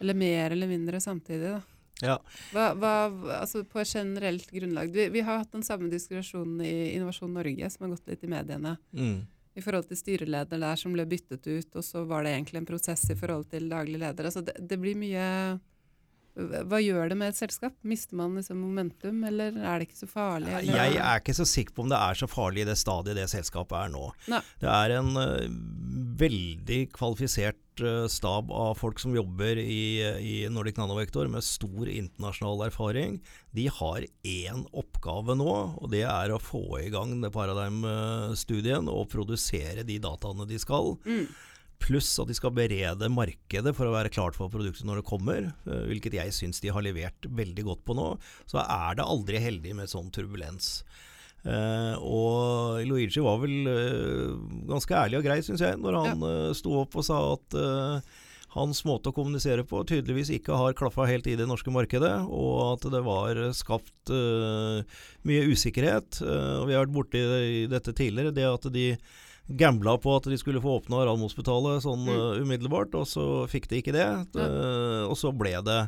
Eller 0.02 0.18
mer 0.18 0.56
eller 0.56 0.70
mindre 0.70 0.98
samtidig, 1.04 1.52
da. 1.54 1.60
Ja. 2.02 2.16
Hva, 2.50 2.72
hva, 2.74 2.94
altså 3.38 3.62
på 3.70 3.84
generelt 3.86 4.50
grunnlag. 4.50 4.90
Vi, 4.90 5.04
vi 5.14 5.22
har 5.22 5.44
hatt 5.44 5.52
den 5.54 5.62
samme 5.62 5.92
diskusjonen 5.92 6.64
i 6.66 6.96
Innovasjon 6.96 7.36
Norge, 7.38 7.70
som 7.70 7.86
har 7.86 7.92
gått 7.94 8.10
litt 8.10 8.24
i 8.26 8.32
mediene, 8.32 8.78
Mm. 8.98 9.20
i 9.54 9.62
forhold 9.62 9.86
til 9.92 10.00
styreleder 10.00 10.58
der 10.64 10.80
som 10.80 10.96
ble 10.96 11.06
byttet 11.06 11.46
ut, 11.46 11.76
og 11.76 11.86
så 11.86 12.02
var 12.10 12.24
det 12.24 12.32
egentlig 12.34 12.64
en 12.64 12.70
prosess 12.72 13.04
i 13.12 13.18
forhold 13.20 13.46
til 13.52 13.70
daglig 13.70 14.00
leder. 14.02 14.26
Altså 14.32 14.42
det, 14.48 14.56
det 14.58 14.80
blir 14.82 14.98
mye 14.98 15.60
Hva 16.36 16.80
gjør 16.80 17.12
det 17.12 17.18
med 17.20 17.34
et 17.34 17.40
selskap? 17.40 17.74
Mister 17.88 18.16
man 18.16 18.38
liksom 18.40 18.62
momentum, 18.64 19.20
eller 19.28 19.56
er 19.58 19.82
det 19.82 19.90
ikke 19.90 20.00
så 20.00 20.08
farlig? 20.08 20.54
Eller? 20.62 20.78
Jeg 20.80 21.02
er 21.04 21.20
ikke 21.20 21.36
så 21.36 21.48
sikker 21.50 21.76
på 21.76 21.84
om 21.84 21.92
det 21.92 22.00
er 22.00 22.20
så 22.22 22.30
farlig 22.32 22.64
i 22.64 22.70
det 22.70 22.78
stadiet 22.80 23.20
det 23.20 23.28
selskapet 23.32 23.76
er 23.76 23.92
nå. 23.92 24.06
Ne. 24.32 24.40
Det 24.62 24.70
er 24.72 24.96
en 24.96 25.12
uh, 25.20 25.50
veldig 26.22 26.80
kvalifisert 26.96 27.84
uh, 27.84 28.08
stab 28.12 28.54
av 28.56 28.80
folk 28.80 29.04
som 29.04 29.18
jobber 29.18 29.60
i, 29.60 29.84
i 30.24 30.38
Nordic 30.48 30.80
Nanovektor 30.80 31.28
med 31.32 31.44
stor 31.44 31.92
internasjonal 31.92 32.68
erfaring. 32.70 33.20
De 33.52 33.68
har 33.68 34.08
én 34.24 34.64
oppgave 34.72 35.36
nå, 35.36 35.52
og 35.84 35.92
det 35.92 36.06
er 36.08 36.32
å 36.32 36.40
få 36.40 36.64
i 36.80 36.90
gang 36.96 37.18
det 37.20 37.36
Paradigm-studien 37.36 38.88
og 38.88 39.10
produsere 39.12 39.84
de 39.84 40.00
dataene 40.00 40.48
de 40.48 40.64
skal. 40.64 40.96
Mm. 41.04 41.28
Pluss 41.82 42.10
at 42.22 42.30
de 42.30 42.38
skal 42.38 42.54
berede 42.56 43.10
markedet 43.12 43.74
for 43.78 43.90
å 43.90 43.96
være 43.96 44.12
klart 44.14 44.38
for 44.38 44.52
produktet 44.54 44.86
når 44.88 45.02
det 45.02 45.10
kommer, 45.10 45.52
eh, 45.66 45.86
hvilket 45.90 46.20
jeg 46.20 46.36
syns 46.38 46.62
de 46.62 46.74
har 46.74 46.86
levert 46.86 47.26
veldig 47.26 47.66
godt 47.68 47.86
på 47.88 47.98
nå. 47.98 48.12
Så 48.50 48.62
er 48.62 49.00
det 49.00 49.08
aldri 49.08 49.42
heldig 49.42 49.78
med 49.82 49.92
sånn 49.92 50.12
turbulens. 50.14 50.82
Uh, 51.42 51.98
og 52.06 52.84
Luigi 52.86 53.22
var 53.26 53.40
vel 53.42 53.66
uh, 53.66 54.34
ganske 54.70 54.94
ærlig 54.94 55.18
og 55.18 55.24
grei, 55.26 55.40
syns 55.42 55.64
jeg, 55.66 55.80
når 55.82 55.98
han 55.98 56.26
eh, 56.28 56.52
sto 56.54 56.76
opp 56.84 57.00
og 57.02 57.06
sa 57.08 57.18
at 57.32 57.58
hans 58.52 58.82
måte 58.86 59.10
å 59.10 59.16
kommunisere 59.16 59.64
på 59.66 59.80
tydeligvis 59.88 60.30
ikke 60.36 60.58
har 60.60 60.76
klaffa 60.78 61.08
helt 61.08 61.26
i 61.32 61.38
det 61.40 61.48
norske 61.48 61.72
markedet, 61.74 62.12
og 62.28 62.76
at 62.76 62.88
det 62.94 63.00
var 63.06 63.40
skapt 63.56 64.12
mye 64.12 65.46
usikkerhet. 65.48 66.20
Og 66.20 66.66
Vi 66.68 66.76
har 66.76 66.84
vært 66.84 66.98
borti 66.98 67.22
i 67.24 67.62
dette 67.72 67.96
tidligere, 67.96 68.36
det 68.36 68.50
at 68.50 68.68
de 68.76 68.90
gambla 69.58 69.98
på 70.02 70.16
at 70.18 70.30
de 70.32 70.38
skulle 70.40 70.62
få 70.64 70.80
åpna 70.80 71.04
Radiumhospitalet 71.06 71.84
sånn 71.84 72.06
Mm. 72.06 72.12
uh, 72.16 72.42
umiddelbart, 72.42 72.96
og 72.96 73.06
så 73.08 73.48
fikk 73.52 73.68
de 73.72 73.82
ikke 73.82 73.94
det. 73.96 74.08
Uh, 74.36 75.08
og 75.10 75.16
så 75.20 75.32
ble 75.36 75.54
det 75.66 75.80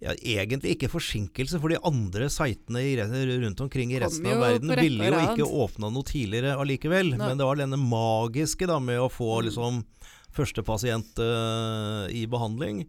ja, 0.00 0.14
egentlig 0.16 0.76
ikke 0.76 0.88
forsinkelse, 0.92 1.60
for 1.60 1.68
de 1.72 1.78
andre 1.84 2.30
sitene 2.32 2.80
i, 2.88 2.94
rundt 2.96 3.60
omkring 3.60 3.92
i 3.92 4.00
resten 4.00 4.26
av 4.32 4.40
verden 4.40 4.72
ville 4.80 5.10
jo 5.10 5.20
ikke 5.34 5.48
åpna 5.66 5.90
noe 5.92 6.06
tidligere 6.08 6.56
allikevel. 6.56 7.12
Nei. 7.16 7.26
Men 7.26 7.40
det 7.40 7.46
var 7.46 7.60
denne 7.60 7.76
magiske 7.80 8.66
da 8.70 8.78
med 8.80 8.98
å 9.02 9.10
få 9.12 9.40
Mm. 9.40 9.44
liksom 9.50 9.84
første 10.32 10.62
pasient 10.64 11.18
uh, 11.18 12.06
i 12.08 12.24
behandling. 12.30 12.86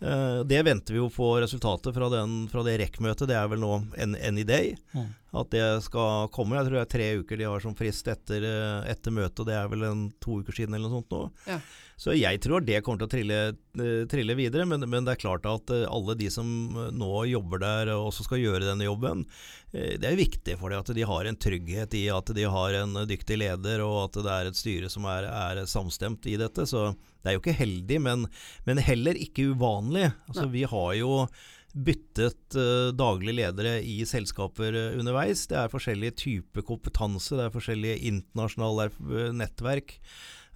Eh, 0.00 0.40
det 0.46 0.60
venter 0.62 0.94
vi 0.94 1.00
jo 1.00 1.08
på 1.10 1.32
resultatet 1.42 1.94
fra, 1.94 2.08
den, 2.12 2.46
fra 2.48 2.62
det 2.62 2.76
REC-møtet. 2.78 3.26
Det 3.26 3.34
er 3.36 3.48
vel 3.50 3.58
nå 3.58 3.72
en- 3.98 4.14
any 4.16 4.44
day 4.44 4.76
Mm. 4.94 5.08
at 5.34 5.50
det 5.50 5.82
skal 5.82 6.28
komme. 6.28 6.54
Jeg 6.56 6.66
tror 6.66 6.78
det 6.78 6.84
er 6.86 6.92
tre 6.98 7.08
uker 7.18 7.36
de 7.36 7.44
har 7.44 7.60
som 7.60 7.74
frist 7.74 8.06
etter, 8.06 8.42
eh, 8.46 8.90
etter 8.92 9.10
møtet, 9.10 9.44
det 9.46 9.54
er 9.54 9.68
vel 9.68 9.82
en 9.84 10.12
to 10.20 10.38
uker 10.42 10.52
siden 10.54 10.74
eller 10.74 10.88
noe 10.88 11.02
sånt 11.02 11.10
nå. 11.10 11.30
Ja. 11.46 11.58
Så 11.98 12.14
jeg 12.14 12.38
tror 12.44 12.62
det 12.62 12.78
kommer 12.86 13.00
til 13.02 13.08
å 13.08 13.10
trille, 13.10 13.38
eh, 13.82 14.02
trille 14.10 14.36
videre, 14.38 14.62
men, 14.70 14.86
men 14.86 15.06
det 15.06 15.16
er 15.16 15.22
klart 15.24 15.46
at 15.50 15.72
eh, 15.74 15.82
alle 15.90 16.14
de 16.18 16.28
som 16.30 16.46
eh, 16.70 16.92
nå 16.94 17.24
jobber 17.26 17.58
der 17.64 17.90
og 17.96 18.12
også 18.12 18.28
skal 18.28 18.38
gjøre 18.38 18.68
denne 18.68 18.86
jobben, 18.86 19.26
det 19.68 20.06
er 20.08 20.14
viktig 20.16 20.54
for 20.56 20.72
dem 20.72 20.80
at 20.80 20.90
de 20.96 21.04
har 21.04 21.26
en 21.28 21.36
trygghet 21.36 21.92
i 21.98 22.06
at 22.08 22.30
de 22.32 22.46
har 22.48 22.76
en 22.78 23.02
dyktig 23.04 23.36
leder, 23.36 23.82
og 23.84 23.98
at 24.06 24.14
det 24.24 24.32
er 24.32 24.48
et 24.48 24.56
styre 24.56 24.88
som 24.88 25.04
er, 25.12 25.26
er 25.28 25.60
samstemt 25.68 26.24
i 26.24 26.38
dette. 26.40 26.64
Så 26.64 26.86
det 27.20 27.28
er 27.28 27.36
jo 27.36 27.42
ikke 27.42 27.58
heldig, 27.58 27.98
men, 28.00 28.24
men 28.64 28.80
heller 28.80 29.18
ikke 29.20 29.50
uvanlig. 29.52 30.06
Altså, 30.30 30.46
vi 30.54 30.64
har 30.70 30.94
jo 30.96 31.26
byttet 31.84 32.56
uh, 32.58 32.90
daglige 32.96 33.36
ledere 33.38 33.76
i 33.84 34.00
selskaper 34.08 34.74
eh, 34.74 34.96
underveis. 34.98 35.44
Det 35.50 35.58
er 35.60 35.70
forskjellige 35.72 36.16
typer 36.24 36.64
kompetanse, 36.66 37.36
det 37.38 37.46
er 37.46 37.54
forskjellige 37.54 38.00
internasjonale 38.10 38.88
eh, 38.90 39.30
nettverk. 39.36 39.94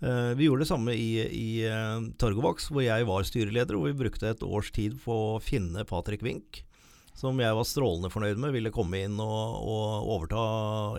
Eh, 0.02 0.32
vi 0.38 0.48
gjorde 0.48 0.64
det 0.64 0.70
samme 0.72 0.96
i, 0.98 1.10
i 1.22 1.46
Torgovax, 2.18 2.70
hvor 2.72 2.82
jeg 2.82 3.06
var 3.06 3.28
styreleder, 3.28 3.78
og 3.78 3.86
vi 3.90 3.96
brukte 4.02 4.32
et 4.32 4.42
års 4.42 4.72
tid 4.74 4.98
på 5.04 5.14
å 5.36 5.40
finne 5.42 5.86
Patrick 5.88 6.24
Wink. 6.26 6.64
Som 7.14 7.36
jeg 7.42 7.52
var 7.54 7.66
strålende 7.68 8.08
fornøyd 8.10 8.38
med, 8.40 8.54
ville 8.56 8.72
komme 8.72 9.02
inn 9.04 9.18
og, 9.20 9.58
og 9.68 10.12
overta 10.14 10.44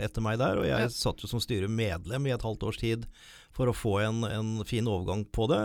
etter 0.06 0.22
meg 0.24 0.38
der. 0.40 0.62
Og 0.62 0.68
jeg 0.70 0.86
Ja. 0.86 0.92
satt 0.94 1.24
jo 1.26 1.28
som 1.28 1.42
styremedlem 1.42 2.28
i 2.30 2.36
et 2.36 2.46
halvt 2.46 2.68
års 2.70 2.78
tid 2.78 3.08
for 3.54 3.70
å 3.70 3.74
få 3.76 3.96
en, 4.06 4.22
en 4.30 4.52
fin 4.66 4.86
overgang 4.88 5.26
på 5.26 5.48
det. 5.50 5.64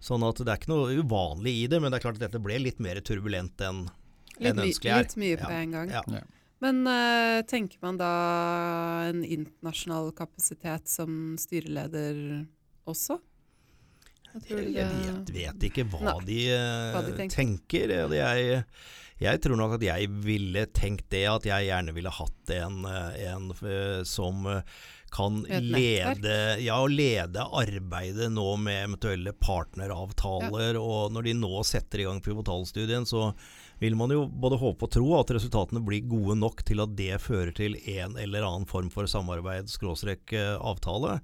Sånn 0.00 0.24
at 0.24 0.40
det 0.40 0.48
er 0.48 0.56
ikke 0.56 0.72
noe 0.72 0.96
uvanlig 1.04 1.52
i 1.62 1.66
det, 1.68 1.82
men 1.84 1.92
det 1.92 2.00
er 2.00 2.06
klart 2.08 2.16
at 2.16 2.26
dette 2.26 2.40
ble 2.42 2.56
litt 2.64 2.80
mer 2.80 3.00
turbulent 3.04 3.60
enn 3.64 3.84
enn 4.48 4.62
ønskelig 4.64 4.90
er. 4.94 5.02
litt 5.04 5.16
mye 5.16 5.36
på 5.36 5.50
Ja. 5.50 5.56
en 5.60 5.70
gang. 5.76 5.90
Ja. 5.90 6.02
Ja. 6.08 6.20
Men 6.60 6.86
uh, 6.86 7.40
tenker 7.48 7.78
man 7.82 7.96
da 7.96 9.08
en 9.08 9.22
internasjonal 9.24 10.12
kapasitet 10.12 10.88
som 10.88 11.36
styreleder 11.40 12.46
også? 12.86 13.20
Jeg 14.46 14.74
Jeg 14.76 14.86
vet, 14.86 15.30
vet 15.34 15.64
ikke 15.70 15.84
hva, 15.90 16.00
Nei, 16.04 16.24
de, 16.28 16.38
eh, 16.54 16.92
hva 16.94 17.00
de 17.02 17.12
tenker. 17.18 17.34
tenker. 17.34 17.90
Eh, 17.90 18.12
Jeg, 18.14 18.64
jeg 19.18 19.40
tror 19.42 19.56
nok 19.58 19.72
at 19.74 19.82
jeg 19.82 20.06
ville 20.22 20.66
tenkt 20.66 21.08
det, 21.10 21.24
at 21.26 21.42
jeg 21.48 21.66
gjerne 21.66 21.92
ville 21.96 22.10
hatt 22.14 22.52
en, 22.54 22.84
eh, 22.86 23.26
en 23.32 23.50
eh, 23.50 24.04
som 24.04 24.46
eh, 24.46 24.62
kan 25.10 25.40
lede, 25.42 26.60
ja, 26.62 26.78
lede 26.86 27.42
arbeidet 27.42 28.30
nå 28.30 28.56
med 28.62 28.84
eventuelle 28.86 29.32
partneravtaler. 29.34 30.78
Og 30.78 31.10
når 31.12 31.22
de 31.26 31.34
nå 31.34 31.64
setter 31.66 31.98
i 31.98 32.04
gang 32.06 32.20
pivotalstudien, 32.22 33.02
så 33.10 33.32
vil 33.80 33.96
man 33.96 34.12
jo 34.12 34.26
både 34.28 34.58
håpe 34.60 34.86
og 34.86 34.92
tro 34.92 35.06
at 35.18 35.32
resultatene 35.34 35.80
blir 35.84 36.04
gode 36.08 36.36
nok 36.38 36.60
til 36.68 36.82
at 36.84 36.92
det 36.98 37.14
fører 37.24 37.52
til 37.56 37.78
en 37.96 38.18
eller 38.20 38.44
annen 38.44 38.68
form 38.68 38.90
for 38.92 39.08
samarbeid, 39.08 39.72
skråstrek 39.72 40.34
eh, 40.36 40.56
avtale. 40.60 41.20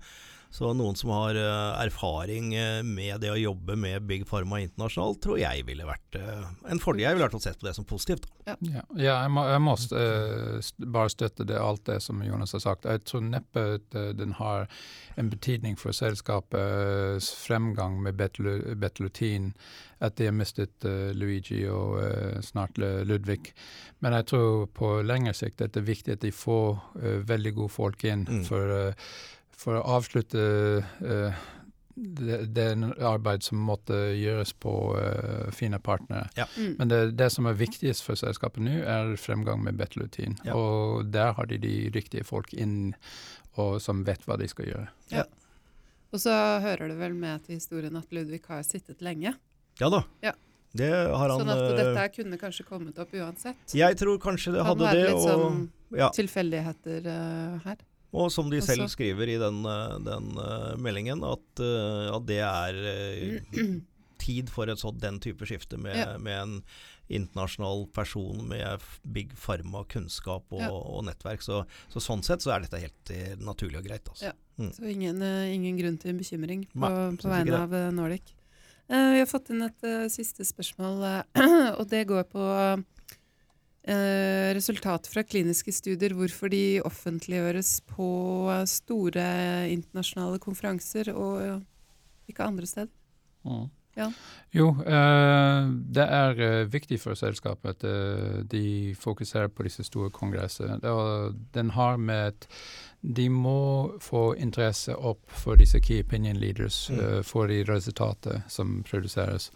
Så 0.51 0.71
noen 0.73 0.97
som 0.97 1.11
har 1.13 1.37
eh, 1.37 1.81
erfaring 1.85 2.55
eh, 2.57 2.83
med 2.87 3.21
det 3.21 3.31
å 3.33 3.37
jobbe 3.37 3.75
med 3.77 4.07
Big 4.09 4.23
Pharma 4.29 4.61
internasjonalt, 4.63 5.19
tror 5.25 5.39
jeg 5.41 5.65
ville 5.69 5.85
vært 5.85 6.17
eh, 6.17 6.47
en 6.73 6.81
fordel. 6.81 7.03
Jeg 7.05 7.17
ville 7.19 7.27
vært 7.29 7.43
sett 7.45 7.59
på 7.61 7.67
det 7.69 7.75
som 7.77 7.85
positivt. 7.85 8.27
Ja, 8.47 8.55
ja 8.71 9.17
jeg, 9.25 9.31
må, 9.35 9.43
jeg 9.51 9.61
må 9.67 9.75
st- 9.77 10.87
bare 10.97 11.13
støtte 11.13 11.45
det, 11.51 11.59
alt 11.61 11.85
det 11.91 11.99
som 12.05 12.23
Jonas 12.25 12.55
har 12.57 12.63
sagt. 12.65 12.87
Jeg 12.89 13.05
tror 13.05 13.27
neppe 13.27 13.65
at 13.81 13.99
den 14.17 14.33
har 14.39 14.69
en 15.17 15.29
betydning 15.33 15.77
for 15.81 15.93
selskapets 15.97 17.31
fremgang 17.47 18.01
med 18.03 18.15
betlu- 18.17 18.75
betlutin, 18.75 19.53
at 19.99 20.17
de 20.17 20.27
har 20.29 20.35
mistet 20.37 20.85
Luigi 21.17 21.63
og 21.73 21.97
snart 22.45 22.77
Ludvig. 22.79 23.53
Men 24.05 24.13
jeg 24.19 24.27
tror 24.33 24.67
på 24.77 24.91
lengre 25.09 25.33
sikt 25.37 25.63
at 25.65 25.73
det 25.73 25.81
er 25.83 25.89
viktig 25.89 26.17
at 26.19 26.25
de 26.27 26.33
får 26.37 26.81
veldig 27.29 27.55
gode 27.57 27.73
folk 27.73 28.05
inn 28.05 28.27
Mm. 28.27 28.43
for, 28.45 28.93
for 29.57 29.79
å 29.79 29.85
avslutte 29.97 30.41
uh, 30.85 31.45
det, 31.97 32.43
det 32.53 32.65
er 32.65 32.75
en 32.75 32.91
arbeid 33.09 33.45
som 33.47 33.63
måtte 33.65 33.97
gjøres 34.13 34.53
på 34.61 34.75
uh, 34.99 35.49
fine 35.57 35.79
partnere. 35.81 36.29
Mm. 36.59 36.75
Men 36.77 36.93
det, 36.93 37.01
det 37.17 37.31
som 37.33 37.49
er 37.49 37.57
viktigst 37.57 38.05
for 38.05 38.21
selskapet 38.21 38.61
nå, 38.67 38.83
er 38.85 39.17
fremgang 39.21 39.65
med 39.65 39.79
betlutin. 39.81 40.37
Ja. 40.45 40.59
Og 40.59 41.09
der 41.15 41.33
har 41.39 41.49
de 41.49 41.59
de 41.63 41.77
riktige 41.95 42.27
folk 42.29 42.53
inn 42.53 42.95
og 43.57 43.79
som 43.81 44.05
vet 44.05 44.25
hva 44.29 44.37
de 44.37 44.49
skal 44.51 44.69
gjøre. 44.69 44.89
Ja. 45.13 45.25
Og 46.13 46.21
så 46.23 46.33
hører 46.63 46.93
det 46.93 46.99
vel 47.01 47.17
med 47.17 47.47
til 47.47 47.59
historien 47.59 47.97
at 47.99 48.13
Ludvig 48.15 48.43
har 48.49 48.61
sittet 48.67 49.01
lenge. 49.05 49.33
Ja 49.81 49.89
da. 49.93 50.05
Ja. 50.25 50.35
Det 50.77 50.91
har 50.93 51.31
han 51.33 51.41
Sånn 51.41 51.53
at 51.53 51.63
eh, 51.63 51.77
dette 51.79 52.07
kunne 52.13 52.39
kanskje 52.41 52.67
kommet 52.69 52.99
opp 53.01 53.13
uansett. 53.17 53.61
Jeg 53.73 53.97
tror 53.97 54.19
kanskje 54.21 54.53
det 54.57 54.61
Kan 54.61 54.71
hadde 54.75 54.85
være 54.85 54.99
det. 54.99 55.05
litt 55.09 55.21
Og, 55.21 55.29
sånn 55.31 55.63
ja. 55.97 56.09
tilfeldigheter 56.13 57.09
uh, 57.09 57.61
her. 57.65 57.85
Og 58.17 58.33
som 58.33 58.49
de 58.53 58.63
selv 58.65 58.89
skriver 58.93 59.35
i 59.35 59.39
den, 59.41 59.63
eh, 59.69 59.97
den 60.07 60.31
eh, 60.41 60.73
meldingen, 60.81 61.23
at, 61.27 61.63
eh, 61.63 62.09
at 62.17 62.27
det 62.29 62.41
er 62.45 62.79
tid 64.23 64.51
for 64.51 64.73
et 64.73 64.81
sånt, 64.81 65.01
den 65.03 65.21
type 65.23 65.47
skifte 65.49 65.79
med, 65.79 65.97
Ja. 66.01 66.17
med 66.19 66.41
en 66.41 66.55
internasjonal 67.13 67.85
person 67.95 68.41
med 68.49 68.83
big 69.05 69.35
pharma-kunnskap 69.39 70.49
og, 70.51 70.61
Ja. 70.65 70.71
og 70.73 71.05
nettverk. 71.07 71.45
Så, 71.45 71.61
så 71.93 72.03
sånn 72.03 72.25
sett 72.27 72.43
så 72.43 72.57
er 72.57 72.65
dette 72.65 72.81
helt 72.83 73.39
naturlig 73.39 73.79
og 73.79 73.87
greit. 73.87 74.09
Altså. 74.09 74.33
Ja. 74.33 74.71
Så 74.73 74.89
ingen, 74.91 75.21
ingen 75.23 75.77
grunn 75.79 76.01
til 76.01 76.17
bekymring 76.19 76.65
på, 76.73 76.81
Nei, 76.89 77.17
på 77.21 77.31
vegne 77.31 77.63
av 77.63 77.77
Nordic. 77.95 78.33
Uh, 78.87 79.13
vi 79.13 79.19
har 79.19 79.27
fått 79.27 79.51
inn 79.51 79.65
et 79.67 79.87
uh, 79.87 80.05
siste 80.07 80.45
spørsmål, 80.47 81.01
uh, 81.03 81.73
og 81.81 81.89
det 81.91 82.05
går 82.07 82.23
på 82.31 82.43
resultater 84.57 85.11
fra 85.13 85.23
kliniske 85.23 85.73
studier. 85.73 86.15
Hvorfor 86.19 86.51
de 86.51 86.81
offentliggjøres 86.85 87.81
på 87.95 88.09
eh, 88.51 88.65
store 88.67 89.27
internasjonale 89.71 90.41
konferanser 90.43 91.13
og 91.15 91.43
eh, 91.45 91.61
ikke 92.29 92.49
andre 92.49 92.67
steder. 92.67 92.93
Mm. 93.47 93.69
Ja. 93.97 94.11
Jo, 94.53 94.69
eh, 94.85 95.69
det 95.97 96.05
er 96.05 96.41
eh, 96.45 96.67
viktig 96.69 96.99
for 97.01 97.17
selskapet 97.17 97.79
at 97.79 97.87
eh, 97.89 98.43
de 98.45 98.95
fokuserer 99.01 99.49
på 99.49 99.65
disse 99.65 99.87
store 99.89 100.11
kongressene. 100.13 100.77
Den 101.55 101.71
har 101.71 101.97
med 101.97 102.35
at 102.35 102.49
de 103.01 103.29
må 103.33 103.97
få 104.01 104.35
interesse 104.35 104.93
opp 104.93 105.25
for 105.33 105.57
disse 105.57 105.81
key 105.81 106.03
opinion 106.05 106.37
leaders, 106.37 106.91
mm. 106.91 107.01
uh, 107.01 107.23
for 107.23 107.47
de 107.47 107.63
resultatene 107.69 108.43
som 108.49 108.83
produseres. 108.89 109.53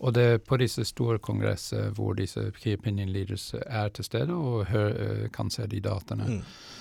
Og 0.00 0.14
det 0.16 0.22
er 0.24 0.38
på 0.40 0.56
disse 0.60 0.84
store 0.88 1.18
kongressene 1.18 1.90
hvor 1.96 2.14
disse 2.16 2.46
key 2.56 2.74
opinion 2.78 3.12
leaders 3.12 3.50
er 3.66 3.88
til 3.88 4.04
stede 4.04 4.34
og 4.34 4.66
hør, 4.72 4.94
uh, 4.96 5.26
kan 5.32 5.50
se 5.50 5.66
de 5.68 5.80
dataene. 5.84 6.26
Mm. 6.28 6.40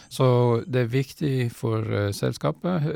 Så 0.10 0.30
det 0.66 0.82
er 0.82 0.94
viktig 0.94 1.52
for 1.52 1.84
uh, 1.84 2.14
selskapet 2.16 2.88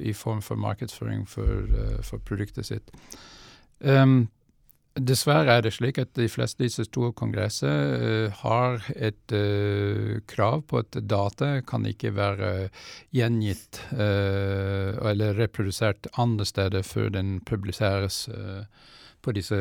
i 0.00 0.12
form 0.12 0.42
for 0.42 0.54
markedsføring 0.56 1.28
for, 1.28 1.66
for 2.02 2.18
produktet 2.18 2.66
sitt. 2.66 2.90
Um, 3.80 4.28
Dessverre 4.94 5.56
er 5.56 5.64
det 5.66 5.72
slik 5.74 5.96
at 5.98 6.12
de 6.14 6.28
fleste 6.30 6.62
av 6.62 6.68
disse 6.68 6.84
store 6.86 7.10
kongressene 7.18 7.70
uh, 7.98 8.42
har 8.44 8.84
et 8.94 9.34
uh, 9.34 10.20
krav 10.30 10.62
på 10.70 10.84
at 10.84 10.98
data 11.10 11.48
kan 11.66 11.82
ikke 11.90 12.12
være 12.14 12.50
gjengitt 13.10 13.80
uh, 13.90 14.94
eller 15.02 15.34
reprodusert 15.34 16.06
andre 16.14 16.46
steder 16.46 16.86
før 16.86 17.10
den 17.16 17.40
publiseres 17.42 18.28
på 19.24 19.32
disse 19.36 19.58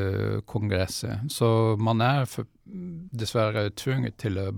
kongressene. 0.49 1.29
Så 1.31 1.75
man 1.79 2.03
er 2.03 2.27
for, 2.29 2.49
dessverre 3.15 3.69
tvunget 3.79 4.19
til 4.23 4.39
å 4.41 4.49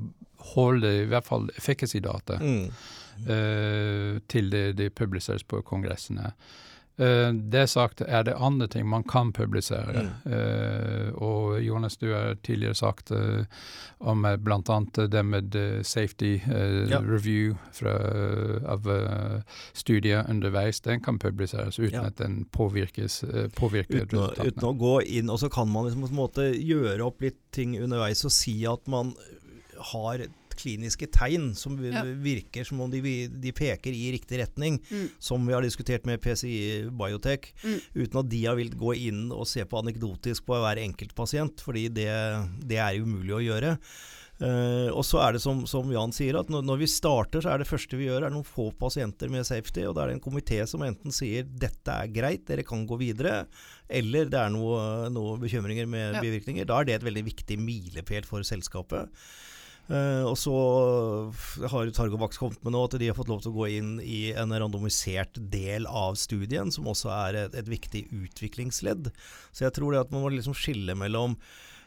holde 0.56 0.92
i 1.02 1.08
hvert 1.10 1.26
fall 1.26 1.50
efficacy-data 1.58 2.38
uh, 2.42 4.18
til 4.30 4.52
det, 4.54 4.66
det 4.78 4.94
publiseres 4.98 5.46
på 5.48 5.62
kongressene. 5.66 6.34
Uh, 6.96 7.34
det 7.52 7.66
sagt 7.68 8.00
er 8.02 8.24
det 8.24 8.38
andre 8.40 8.68
ting 8.72 8.86
man 8.88 9.04
kan 9.04 9.34
publisere. 9.36 10.06
Mm. 10.06 10.12
Uh, 10.32 11.10
og 11.20 11.60
Jonas, 11.64 11.98
du 11.98 12.14
har 12.14 12.38
tidligere 12.44 12.76
sagt 12.76 13.12
uh, 13.12 13.44
om 14.00 14.24
bl.a. 14.40 14.80
det 14.96 15.26
med 15.26 15.58
safety 15.84 16.40
ja. 16.46 17.00
review 17.00 17.56
fra, 17.74 17.96
av 18.68 18.88
studier 19.74 20.24
underveis. 20.30 20.80
Den 20.82 21.04
kan 21.04 21.20
publiseres 21.20 21.80
uten 21.80 22.00
ja. 22.00 22.06
at 22.08 22.18
den 22.18 22.46
påvirkes, 22.52 23.24
påvirker 23.56 24.06
uten 24.06 24.20
å, 24.20 24.30
uten 24.40 24.68
å 24.68 24.74
gå 24.80 24.96
inn, 25.02 25.30
og 25.30 25.40
så 25.42 25.50
kan 25.50 25.72
man 25.72 25.88
liksom 25.88 26.06
på 26.06 26.12
en 26.14 26.20
måte 26.20 26.48
gjøre 26.54 27.04
opp 27.08 27.24
litt 27.26 27.40
ting 27.56 27.76
underveis 27.80 28.24
og 28.28 28.34
si 28.36 28.60
at 28.70 28.88
man 28.92 29.16
har 29.94 30.28
kliniske 30.58 31.10
tegn 31.14 31.52
som 31.58 31.78
ja. 31.84 32.04
virker 32.04 32.68
som 32.68 32.82
om 32.86 32.92
de, 32.92 33.02
de, 33.30 33.54
peker 33.56 33.96
i 33.96 34.10
riktig 34.16 34.42
retning, 34.42 34.80
mm. 34.90 35.08
som 35.20 35.46
vi 35.48 35.56
har 35.56 35.66
diskutert 35.66 36.08
med 36.10 36.22
PCI 36.24 36.90
Biotech, 36.90 37.52
mm. 37.64 37.80
uten 38.02 38.22
at 38.22 38.30
de 38.32 38.44
har 38.48 38.60
villet 38.60 38.78
gå 38.80 38.98
inn 39.08 39.26
og 39.36 39.48
se 39.50 39.66
på 39.68 39.82
anekdotisk 39.84 40.48
på 40.48 40.60
hver 40.64 40.82
enkelt 40.84 41.16
pasient, 41.18 41.64
fordi 41.66 41.88
det, 41.94 42.12
det 42.66 42.82
er 42.82 43.02
umulig 43.02 43.36
å 43.38 43.44
gjøre. 43.46 43.76
Uh, 44.36 44.92
og 44.92 45.06
så 45.08 45.22
er 45.24 45.38
det 45.38 45.40
som, 45.40 45.62
som 45.70 45.88
Jan 45.94 46.12
sier, 46.12 46.36
at 46.36 46.50
når, 46.52 46.66
når, 46.68 46.82
vi 46.82 46.90
starter, 46.92 47.40
så 47.40 47.54
er 47.54 47.62
det 47.62 47.70
første 47.70 47.96
vi 47.96 48.10
gjør, 48.10 48.26
er 48.28 48.34
noen 48.34 48.48
få 48.48 48.68
pasienter 48.76 49.32
med 49.32 49.48
safety. 49.48 49.86
Og 49.88 49.96
da 49.96 50.04
er 50.04 50.12
det 50.12 50.18
en 50.18 50.26
komité 50.26 50.60
som 50.68 50.84
enten 50.84 51.16
sier 51.16 51.48
dette 51.48 51.96
er 52.04 52.12
greit, 52.12 52.44
dere 52.50 52.66
kan 52.68 52.84
gå 52.88 53.00
videre, 53.00 53.46
eller 53.88 54.28
det 54.32 54.42
er 54.42 54.52
noen 54.52 55.16
noe 55.16 55.40
bekymringer 55.40 55.88
med 55.88 56.18
ja. 56.18 56.24
bivirkninger. 56.26 56.68
Da 56.68 56.82
er 56.82 56.90
det 56.90 56.98
et 57.00 57.08
veldig 57.08 57.26
viktig 57.30 57.60
milepæl 57.64 58.28
for 58.28 58.44
selskapet. 58.48 59.08
Uh, 59.86 60.26
og 60.26 60.34
så 60.40 60.54
har 61.70 61.92
Targovax 61.94 62.40
kommet 62.42 62.64
med 62.66 62.74
nå 62.74 62.86
at 62.88 62.96
de 62.98 63.10
har 63.12 63.18
fått 63.18 63.30
lov 63.30 63.44
til 63.44 63.54
å 63.54 63.60
gå 63.60 63.68
inn 63.78 63.92
i 64.02 64.32
en 64.34 64.54
randomisert 64.54 65.38
del 65.38 65.86
av 65.86 66.18
studien, 66.18 66.72
som 66.74 66.90
også 66.90 67.12
er 67.14 67.44
et, 67.44 67.60
et 67.62 67.70
viktig 67.70 68.08
utviklingsledd. 68.10 69.12
Så 69.54 69.68
jeg 69.68 69.76
tror 69.78 69.94
det 69.94 70.02
at 70.08 70.16
man 70.16 70.26
må 70.26 70.34
liksom 70.34 70.58
skille 70.58 70.98
mellom 70.98 71.38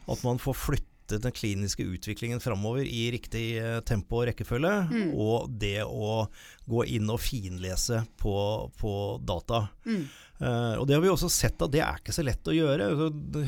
at 0.09 0.23
man 0.23 0.39
får 0.41 0.57
flyttet 0.61 1.25
den 1.25 1.33
kliniske 1.35 1.83
utviklingen 1.89 2.39
framover 2.45 2.87
i 2.87 3.09
riktig 3.11 3.47
uh, 3.59 3.81
tempo 3.83 4.21
og 4.21 4.29
rekkefølge, 4.31 4.75
mm. 4.93 5.13
og 5.19 5.51
det 5.59 5.83
å 5.83 6.29
gå 6.71 6.87
inn 6.95 7.11
og 7.11 7.19
finlese 7.25 8.05
på, 8.21 8.39
på 8.79 8.93
data. 9.27 9.65
Mm. 9.89 10.05
Uh, 10.39 10.75
og 10.79 10.85
det 10.87 10.95
har 10.95 11.03
vi 11.03 11.11
også 11.11 11.33
sett 11.35 11.67
at 11.67 11.75
det 11.75 11.83
er 11.83 11.99
ikke 11.99 12.15
så 12.15 12.23
lett 12.23 12.47
å 12.47 12.55
gjøre. 12.55 12.93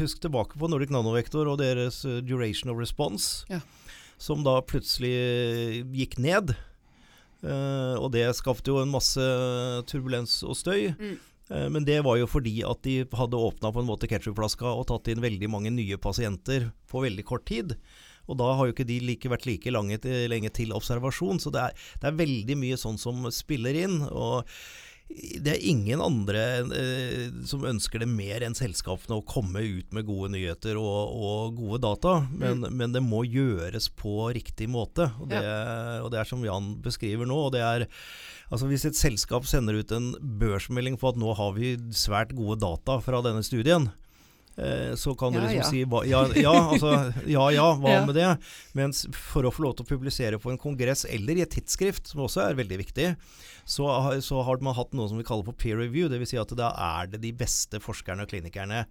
Husk 0.01 0.25
tilbake 0.25 0.59
på 0.59 0.73
Nordic 0.73 0.91
Nanovektor 0.91 1.53
og 1.53 1.61
deres 1.63 2.03
duration 2.27 2.75
of 2.75 2.83
response. 2.83 3.47
Ja 3.53 3.63
som 4.21 4.45
da 4.45 4.59
plutselig 4.63 5.85
gikk 5.97 6.19
ned. 6.21 6.53
Uh, 7.41 7.97
og 7.97 8.11
det 8.13 8.27
skapte 8.37 8.69
jo 8.69 8.83
en 8.83 8.93
masse 8.93 9.25
turbulens 9.89 10.43
og 10.45 10.59
støy. 10.61 10.91
Mm. 11.01 11.17
Uh, 11.51 11.67
men 11.73 11.87
det 11.89 12.03
var 12.05 12.21
jo 12.21 12.29
fordi 12.29 12.59
at 12.69 12.83
de 12.85 13.01
hadde 13.17 13.41
åpna 13.41 13.73
på 13.73 13.81
en 13.81 13.89
måte 13.89 14.11
ketsjupflaska 14.11 14.69
og 14.69 14.87
tatt 14.91 15.09
inn 15.13 15.25
veldig 15.25 15.49
mange 15.53 15.73
nye 15.73 15.97
pasienter 16.01 16.69
på 16.91 17.05
veldig 17.07 17.25
kort 17.27 17.49
tid. 17.49 17.79
Og 18.31 18.37
da 18.39 18.53
har 18.55 18.69
jo 18.69 18.75
ikke 18.77 18.87
de 18.87 19.01
like, 19.03 19.33
vært 19.33 19.49
like 19.49 19.73
lange 19.73 19.97
til, 20.05 20.29
lenge 20.31 20.53
til 20.55 20.77
observasjon. 20.77 21.41
Så 21.43 21.51
det 21.55 21.65
er, 21.65 21.89
det 22.03 22.11
er 22.11 22.21
veldig 22.21 22.57
mye 22.61 22.79
sånn 22.79 23.01
som 23.01 23.25
spiller 23.35 23.75
inn. 23.87 23.99
og 24.07 24.45
det 25.11 25.53
er 25.53 25.67
ingen 25.67 26.01
andre 26.03 26.43
eh, 26.77 27.29
som 27.49 27.65
ønsker 27.67 28.03
det 28.03 28.09
mer 28.11 28.45
enn 28.47 28.57
selskapene 28.57 29.19
å 29.19 29.27
komme 29.27 29.63
ut 29.63 29.95
med 29.97 30.07
gode 30.09 30.31
nyheter 30.37 30.79
og, 30.81 31.15
og 31.15 31.59
gode 31.59 31.81
data, 31.85 32.15
men, 32.31 32.63
mm. 32.63 32.77
men, 32.79 32.95
det 32.95 33.03
må 33.05 33.25
gjøres 33.27 33.91
på 33.99 34.31
riktig 34.37 34.71
måte. 34.71 35.11
Og 35.21 35.31
det, 35.33 35.41
ja. 35.45 36.01
og 36.05 36.11
det, 36.13 36.21
er 36.23 36.31
som 36.31 36.45
Jan 36.47 36.77
beskriver 36.85 37.29
nå. 37.29 37.39
og 37.49 37.55
det 37.57 37.65
er 37.67 37.89
altså 38.51 38.67
Hvis 38.67 38.87
et 38.89 38.99
selskap 38.99 39.45
sender 39.47 39.79
ut 39.79 39.93
en 39.95 40.13
børsmelding 40.41 40.97
på 40.99 41.13
at 41.13 41.19
nå 41.21 41.35
har 41.39 41.55
vi 41.55 41.77
svært 41.95 42.35
gode 42.35 42.59
data 42.63 42.99
fra 43.05 43.21
denne 43.23 43.45
studien, 43.47 43.87
så 44.99 45.15
kan 45.19 45.35
ja, 45.35 45.41
du 45.41 45.47
liksom 45.47 45.61
ja. 45.61 45.69
si 45.71 45.85
hva, 45.89 46.03
ja, 46.09 46.25
ja, 46.37 46.55
altså, 46.75 46.91
ja, 47.29 47.47
ja, 47.55 47.69
hva 47.83 47.95
med 48.09 48.17
det? 48.19 48.31
Mens 48.79 49.05
for 49.15 49.47
å 49.47 49.53
få 49.55 49.65
lov 49.67 49.79
til 49.79 49.87
å 49.87 49.91
publisere 49.93 50.41
på 50.43 50.53
en 50.53 50.61
kongress 50.61 51.07
eller 51.09 51.39
i 51.39 51.45
et 51.45 51.55
tidsskrift, 51.55 52.11
som 52.11 52.25
også 52.27 52.45
er 52.49 52.59
veldig 52.61 52.81
viktig, 52.83 53.09
så, 53.65 53.89
så 54.25 54.43
har 54.47 54.61
man 54.65 54.77
hatt 54.77 54.93
noe 54.97 55.11
som 55.11 55.21
vi 55.21 55.27
kaller 55.27 55.47
for 55.47 55.57
peer 55.57 55.79
review. 55.81 56.11
Dvs. 56.11 56.35
Si 56.35 56.41
at 56.41 56.53
da 56.59 56.73
er 56.75 57.11
det 57.13 57.23
de 57.23 57.33
beste 57.37 57.81
forskerne 57.83 58.27
og 58.27 58.33
klinikerne 58.33 58.85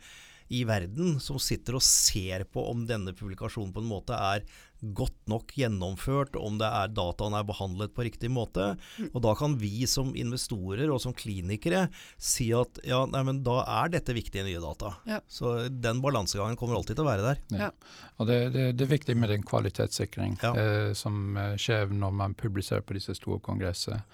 i 0.50 0.64
verden 0.68 1.20
som 1.22 1.40
sitter 1.42 1.78
og 1.78 1.86
ser 1.86 2.46
på 2.50 2.64
om 2.72 2.86
denne 2.90 3.14
publikasjonen 3.14 3.74
på 3.76 3.84
en 3.84 3.92
måte 3.92 4.18
er 4.18 4.46
godt 4.80 5.28
nok 5.28 5.52
gjennomført, 5.60 6.38
om 6.40 6.58
det 6.60 6.68
er 6.68 6.92
dataen 6.96 7.36
er 7.36 7.48
behandlet 7.48 7.94
på 7.96 8.06
riktig 8.08 8.30
måte. 8.32 8.72
Og 9.12 9.20
da 9.26 9.34
kan 9.38 9.58
vi 9.60 9.84
som 9.92 10.14
investorer 10.16 10.92
og 10.92 11.02
som 11.04 11.16
klinikere 11.16 11.88
si 12.16 12.50
at 12.56 12.80
ja, 12.88 13.02
nei, 13.12 13.24
men 13.28 13.42
da 13.46 13.60
er 13.66 13.92
dette 13.94 14.16
viktige 14.16 14.46
nye 14.48 14.62
data. 14.64 14.94
Ja. 15.10 15.20
Så 15.28 15.68
den 15.70 16.00
balansegangen 16.04 16.58
kommer 16.60 16.80
alltid 16.80 17.00
til 17.00 17.06
å 17.06 17.10
være 17.10 17.28
der. 17.28 17.44
Ja. 17.66 17.72
Og 18.18 18.32
det, 18.32 18.40
det, 18.56 18.70
det, 18.80 18.88
er 18.88 18.94
viktig 18.96 19.18
med 19.20 19.34
den 19.34 19.44
kvalitetssikring 19.48 20.40
eh, 20.54 20.92
som 20.98 21.38
eh, 21.38 21.58
skjer 21.60 21.92
når 21.92 22.16
man 22.24 22.38
publiserer 22.40 22.86
på 22.86 22.96
disse 22.98 23.18
store 23.20 23.44
kongressene. 23.44 24.06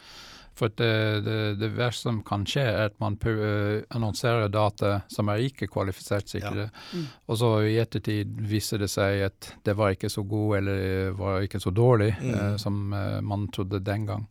For 0.55 0.71
det, 0.71 1.21
det, 1.25 1.39
det, 1.59 1.69
verste 1.75 2.07
som 2.07 2.21
kan 2.23 2.45
skje, 2.47 2.63
er 2.63 2.89
at 2.89 2.95
man 3.03 3.17
uh, 3.19 3.81
annonserer 3.95 4.47
data 4.51 5.01
som 5.11 5.27
er 5.31 5.43
ikke 5.43 5.67
kvalifisert 5.71 6.31
sikre, 6.31 6.69
ja. 6.69 6.93
mm. 6.95 7.09
og 7.27 7.39
så 7.41 7.49
i 7.67 7.75
ettertid 7.81 8.37
viser 8.47 8.79
det 8.79 8.89
seg 8.93 9.25
at 9.27 9.49
det 9.67 9.75
var 9.75 9.95
ikke 9.95 10.11
så 10.11 10.23
god 10.23 10.61
eller 10.61 11.11
var 11.19 11.43
ikke 11.43 11.59
så 11.59 11.73
dårlig 11.75 12.13
mm. 12.21 12.31
eh, 12.31 12.55
som 12.61 12.79
uh, 12.95 13.19
man 13.19 13.49
trodde 13.51 13.83
den 13.83 14.07
gang. 14.07 14.25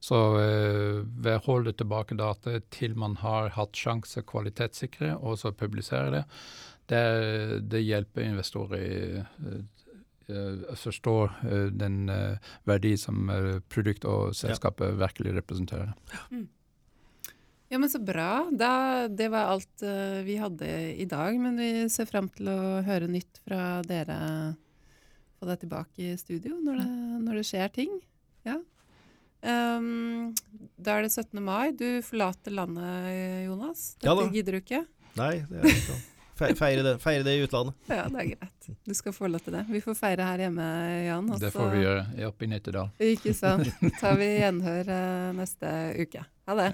Så 0.00 0.16
ved 0.32 1.34
å 1.34 1.42
holde 1.44 1.74
tilbake 1.76 2.16
data 2.16 2.54
til 2.72 2.94
man 2.96 3.18
har 3.20 3.50
hatt 3.52 3.76
sjanse 3.76 4.22
kvalitetssikre, 4.24 5.10
og 5.20 5.36
så 5.36 5.52
publisere 5.52 6.14
det, 6.14 6.22
det, 6.88 7.02
det 7.68 7.82
hjelper 7.84 8.24
investorer 8.24 8.80
i 8.80 8.94
Eh, 9.20 9.60
forstår 10.78 11.34
eh, 11.48 11.68
den 11.74 12.08
eh, 12.08 12.54
verdi 12.68 12.94
som 13.00 13.30
produkt 13.72 14.06
og 14.08 14.34
selskapet 14.36 14.92
ja. 14.92 14.98
virkelig 15.04 15.36
representerer. 15.40 15.92
Mm. 16.30 16.48
Ja, 17.70 17.78
men 17.78 17.90
Så 17.90 18.00
bra. 18.02 18.48
Da, 18.50 19.06
det 19.06 19.28
var 19.30 19.52
alt 19.52 19.84
vi 20.26 20.34
hadde 20.42 20.70
i 20.98 21.04
dag. 21.06 21.36
Men 21.38 21.54
vi 21.60 21.86
ser 21.92 22.08
fram 22.10 22.26
til 22.34 22.50
å 22.50 22.80
høre 22.82 23.06
nytt 23.06 23.38
fra 23.46 23.78
dere. 23.86 24.16
Få 25.38 25.46
deg 25.46 25.60
tilbake 25.62 26.08
i 26.08 26.16
studio 26.18 26.58
når 26.58 26.80
det, 26.82 26.88
når 27.28 27.38
det 27.38 27.44
skjer 27.46 27.70
ting. 27.76 27.94
Ja. 28.42 28.58
Um, 29.40 30.34
da 30.76 30.98
er 30.98 31.06
det 31.06 31.14
17. 31.14 31.38
mai. 31.46 31.70
Du 31.70 32.02
forlater 32.02 32.58
landet, 32.58 33.46
Jonas. 33.46 33.92
Dette 34.00 34.10
ja 34.10 34.18
da. 34.18 34.26
gidder 34.34 34.58
du 34.58 34.64
ikke? 34.64 34.82
Nei, 35.20 35.34
det 35.46 35.62
er 35.62 35.70
ikke 35.70 36.00
Feire 36.40 36.82
det, 36.86 36.94
feire 37.02 37.24
det, 37.26 37.36
i 37.36 37.44
utlandet. 37.44 37.76
Ja, 37.90 38.06
det 38.08 38.22
er 38.22 38.28
greit. 38.32 38.68
Du 38.88 38.94
skal 38.96 39.14
få 39.16 39.28
lov 39.28 39.42
til 39.44 39.54
det. 39.58 39.64
Vi 39.68 39.82
får 39.84 39.96
feire 39.98 40.28
her 40.30 40.44
hjemme, 40.46 40.68
Jan. 41.06 41.28
Også. 41.30 41.42
Det 41.44 41.52
får 41.54 41.72
vi 41.74 41.82
gjøre. 41.84 42.04
Oppe 42.30 42.46
i 42.46 42.50
Nittedal. 42.50 42.92
Ikke 43.10 43.34
sant. 43.36 43.68
Tar 44.00 44.16
vi 44.20 44.30
gjenhør 44.38 44.94
uh, 44.94 45.32
neste 45.36 45.74
uke. 46.00 46.24
Ha 46.48 46.56
det. 46.62 46.70